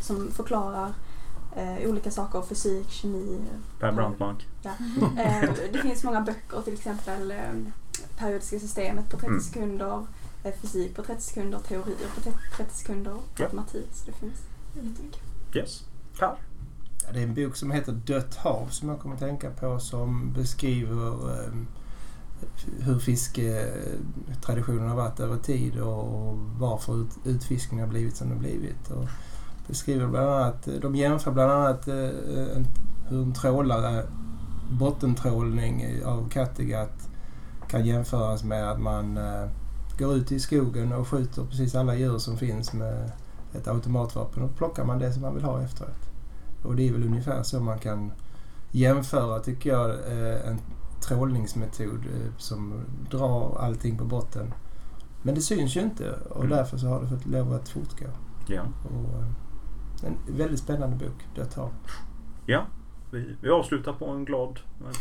som 0.00 0.30
förklarar 0.30 0.92
eh, 1.56 1.90
olika 1.90 2.10
saker, 2.10 2.42
fysik, 2.42 2.90
kemi. 2.90 3.38
Per 3.80 3.92
Brantmark. 3.92 4.46
Eh, 5.18 5.50
det 5.72 5.78
finns 5.82 6.04
många 6.04 6.20
böcker, 6.20 6.60
till 6.62 6.72
exempel 6.74 7.30
eh, 7.30 7.38
periodiska 8.18 8.58
systemet 8.58 9.04
på 9.10 9.16
30 9.16 9.26
Mm. 9.26 9.40
sekunder, 9.40 10.06
fysik 10.62 10.96
på 10.96 11.02
30 11.02 11.22
sekunder, 11.22 11.58
teorier 11.58 12.08
på 12.14 12.20
30 12.56 12.74
sekunder, 12.74 13.12
Ja. 13.12 13.44
matematik. 13.44 13.88
Så 13.92 14.06
det 14.06 14.12
finns 14.12 14.34
Mm. 14.74 14.86
jättemycket. 14.88 15.20
Yes. 15.54 15.84
Per. 16.18 16.36
Ja, 17.06 17.12
det 17.12 17.18
är 17.18 17.22
en 17.22 17.34
bok 17.34 17.56
som 17.56 17.70
heter 17.70 17.92
Dött 17.92 18.34
hav 18.34 18.68
som 18.70 18.88
jag 18.88 19.00
kommer 19.00 19.14
att 19.14 19.20
tänka 19.20 19.50
på 19.50 19.78
som 19.78 20.32
beskriver 20.32 21.32
eh, 21.32 21.52
hur 22.80 22.98
fisketraditionen 22.98 24.88
har 24.88 24.96
varit 24.96 25.20
över 25.20 25.36
tid 25.36 25.80
och 25.80 26.38
varför 26.58 27.00
ut, 27.00 27.10
utfiskningen 27.24 27.84
har 27.84 27.90
blivit 27.90 28.16
som 28.16 28.28
den 28.28 28.38
blivit. 28.38 28.90
Och 28.90 29.08
beskriver 29.68 30.06
bland 30.06 30.28
annat, 30.28 30.68
de 30.80 30.96
jämför 30.96 31.30
bland 31.30 31.52
annat 31.52 31.88
eh, 31.88 32.56
en, 32.56 32.66
hur 33.08 33.22
en 33.22 33.34
trålare, 33.34 34.04
bottentrålning 34.70 36.04
av 36.04 36.28
Kattegatt 36.28 37.08
kan 37.68 37.86
jämföras 37.86 38.44
med 38.44 38.70
att 38.70 38.80
man 38.80 39.16
eh, 39.16 39.48
går 39.98 40.14
ut 40.14 40.32
i 40.32 40.40
skogen 40.40 40.92
och 40.92 41.08
skjuter 41.08 41.44
precis 41.44 41.74
alla 41.74 41.94
djur 41.94 42.18
som 42.18 42.36
finns 42.36 42.72
med 42.72 43.10
ett 43.54 43.68
automatvapen 43.68 44.42
och 44.42 44.56
plockar 44.56 44.84
man 44.84 44.98
det 44.98 45.12
som 45.12 45.22
man 45.22 45.34
vill 45.34 45.44
ha 45.44 45.62
efteråt. 45.62 46.15
Och 46.66 46.76
det 46.76 46.88
är 46.88 46.92
väl 46.92 47.04
ungefär 47.04 47.42
så 47.42 47.60
man 47.60 47.78
kan 47.78 48.12
jämföra, 48.70 49.38
tycker 49.40 49.70
jag, 49.70 49.90
eh, 49.90 50.48
en 50.48 50.58
trålningsmetod 51.08 52.04
eh, 52.06 52.32
som 52.38 52.84
drar 53.10 53.56
allting 53.60 53.98
på 53.98 54.04
botten. 54.04 54.54
Men 55.22 55.34
det 55.34 55.40
syns 55.40 55.76
ju 55.76 55.80
inte 55.80 56.12
och 56.30 56.44
Mm. 56.44 56.56
därför 56.56 56.76
så 56.78 56.86
har 56.86 57.00
det 57.00 57.08
fått 57.08 57.26
lov 57.26 57.52
att 57.52 57.68
fortgå. 57.68 58.06
Ja. 58.48 58.62
Och, 58.84 59.18
eh, 59.18 59.26
en 60.06 60.36
väldigt 60.36 60.60
spännande 60.60 60.96
bok, 60.96 61.26
Dött 61.36 61.54
hav. 61.54 61.70
Ja. 62.46 62.66
Vi, 63.10 63.36
vi 63.40 63.50
avslutar 63.50 63.92
på 63.92 64.06
en 64.08 64.24
glad... 64.24 64.60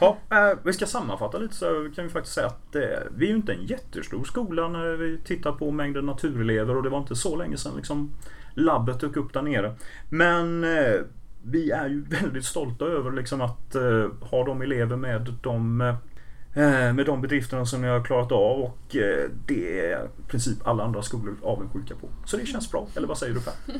Ja. 0.00 0.16
Ja, 0.28 0.54
vi 0.64 0.72
ska 0.72 0.86
sammanfatta 0.86 1.38
lite 1.38 1.54
så 1.54 1.90
kan 1.94 2.04
vi 2.04 2.10
faktiskt 2.10 2.34
säga 2.34 2.46
att 2.46 2.74
eh, 2.74 2.80
vi 3.16 3.26
är 3.26 3.30
ju 3.30 3.36
inte 3.36 3.52
en 3.52 3.66
jättestor 3.66 4.24
skola 4.24 4.68
när 4.68 4.96
vi 4.96 5.18
tittar 5.24 5.52
på 5.52 5.70
mängden 5.70 6.06
naturelever 6.06 6.76
och 6.76 6.82
det 6.82 6.88
var 6.90 6.98
inte 6.98 7.16
så 7.16 7.36
länge 7.36 7.56
sedan 7.56 7.72
liksom 7.76 8.10
labbet 8.54 9.00
dök 9.00 9.16
upp 9.16 9.32
där 9.32 9.42
nere. 9.42 9.74
Men 10.08 10.64
eh, 10.64 11.00
vi 11.42 11.70
är 11.70 11.88
ju 11.88 12.04
väldigt 12.08 12.44
stolta 12.44 12.84
över 12.84 13.12
liksom 13.12 13.40
att 13.40 13.74
eh, 13.74 14.06
ha 14.20 14.44
de 14.44 14.62
elever 14.62 14.96
med 14.96 15.34
de 15.42 15.80
eh, 15.80 15.96
eh, 16.54 16.92
med 16.92 17.06
de 17.06 17.20
bedrifterna 17.20 17.66
som 17.66 17.82
ni 17.82 17.88
har 17.88 18.04
klarat 18.04 18.32
av 18.32 18.60
och 18.60 18.96
eh, 18.96 19.30
det 19.46 19.90
är 19.90 20.04
i 20.04 20.28
princip 20.28 20.66
alla 20.66 20.84
andra 20.84 21.02
skolor 21.02 21.36
avundsjuka 21.42 21.94
på. 21.94 22.08
Så 22.24 22.36
det 22.36 22.46
känns 22.46 22.70
bra, 22.70 22.86
eller 22.96 23.08
vad 23.08 23.18
säger 23.18 23.34
du 23.34 23.40
Per? 23.40 23.54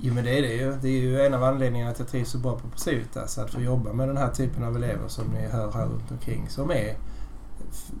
Jo 0.00 0.14
men 0.14 0.24
det 0.24 0.38
är 0.38 0.42
det 0.42 0.54
ju. 0.54 0.72
Det 0.82 0.88
är 0.88 1.00
ju 1.00 1.20
en 1.20 1.34
av 1.34 1.44
anledningarna 1.44 1.90
att 1.90 1.98
jag 1.98 2.08
trivs 2.08 2.30
så 2.30 2.38
bra 2.38 2.58
på 2.58 2.68
Precivitas. 2.68 3.38
Att 3.38 3.50
få 3.50 3.60
jobba 3.60 3.92
med 3.92 4.08
den 4.08 4.16
här 4.16 4.30
typen 4.30 4.64
av 4.64 4.76
elever 4.76 5.08
som 5.08 5.26
ni 5.26 5.48
hör 5.48 5.72
här 5.72 5.86
runt 5.86 6.10
omkring. 6.10 6.48
Som 6.48 6.70
är 6.70 6.96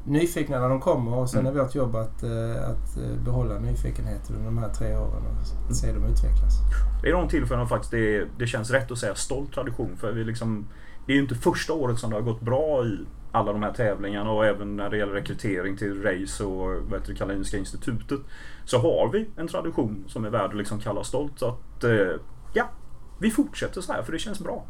nyfikna 0.04 0.60
när 0.60 0.68
de 0.68 0.80
kommer 0.80 1.14
och 1.14 1.30
sen 1.30 1.46
är 1.46 1.50
Mm. 1.50 1.64
vårt 1.64 1.74
jobb 1.74 1.96
att, 1.96 2.22
eh, 2.22 2.70
att 2.70 2.96
eh, 2.96 3.24
behålla 3.24 3.58
nyfikenheten 3.58 4.36
under 4.36 4.46
de 4.46 4.58
här 4.58 4.68
tre 4.68 4.96
åren 4.96 5.22
och 5.68 5.76
se 5.76 5.92
dem 5.92 6.04
utvecklas. 6.04 6.54
Det 7.02 7.08
är 7.08 7.12
de 7.12 7.28
tillfällena 7.28 7.66
faktiskt 7.66 7.90
det, 7.90 8.24
det 8.38 8.46
känns 8.46 8.70
rätt 8.70 8.90
att 8.90 8.98
säga 8.98 9.14
stolt 9.14 9.52
tradition. 9.52 9.96
För 9.96 10.12
vi 10.12 10.24
liksom, 10.24 10.66
det 11.06 11.12
är 11.12 11.16
ju 11.16 11.22
inte 11.22 11.34
första 11.34 11.72
året 11.72 11.98
som 11.98 12.10
det 12.10 12.16
har 12.16 12.22
gått 12.22 12.40
bra 12.40 12.84
i 12.84 12.98
alla 13.32 13.52
de 13.52 13.62
här 13.62 13.72
tävlingarna 13.72 14.30
och 14.30 14.46
även 14.46 14.76
när 14.76 14.90
det 14.90 14.96
gäller 14.98 15.12
rekrytering 15.12 15.76
till 15.76 16.02
race 16.02 16.44
och 16.44 16.66
vad 16.90 17.00
heter 17.00 17.12
det, 17.12 17.18
Karolinska 17.18 17.56
institutet. 17.58 18.20
Så 18.64 18.78
har 18.78 19.10
vi 19.12 19.30
en 19.36 19.48
tradition 19.48 20.04
som 20.08 20.24
är 20.24 20.30
värd 20.30 20.50
att 20.50 20.56
liksom 20.56 20.80
kalla 20.80 21.04
stolt. 21.04 21.32
Så 21.38 21.46
att 21.48 21.84
eh, 21.84 21.90
ja, 22.54 22.68
vi 23.18 23.30
fortsätter 23.30 23.80
så 23.80 23.92
här 23.92 24.02
för 24.02 24.12
det 24.12 24.18
känns 24.18 24.40
bra. 24.40 24.64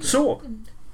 Så, 0.00 0.40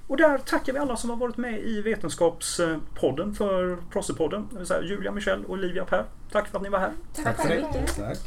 och 0.07 0.17
där 0.17 0.39
tackar 0.39 0.73
vi 0.73 0.79
alla 0.79 0.97
som 0.97 1.11
har 1.11 1.17
varit 1.17 1.37
med 1.37 1.61
i 1.61 1.81
Vetenskapspodden 1.83 3.35
för 3.35 3.79
Prossepodden. 3.91 4.49
Det 4.51 4.59
vill 4.59 4.67
säga 4.67 4.83
Julia, 4.83 5.13
Michelle 5.13 5.45
och 5.45 5.51
Olivia 5.51 5.85
Per. 5.85 6.05
Tack 6.33 6.49
för 6.49 6.57
att 6.57 6.63
ni 6.63 6.69
var 6.69 6.79
här. 6.79 6.93
Tack, 7.15 7.25
Tack 7.25 7.37
för 7.37 7.49
så 7.49 7.55
mycket. 7.55 7.97
Tack. 7.97 8.19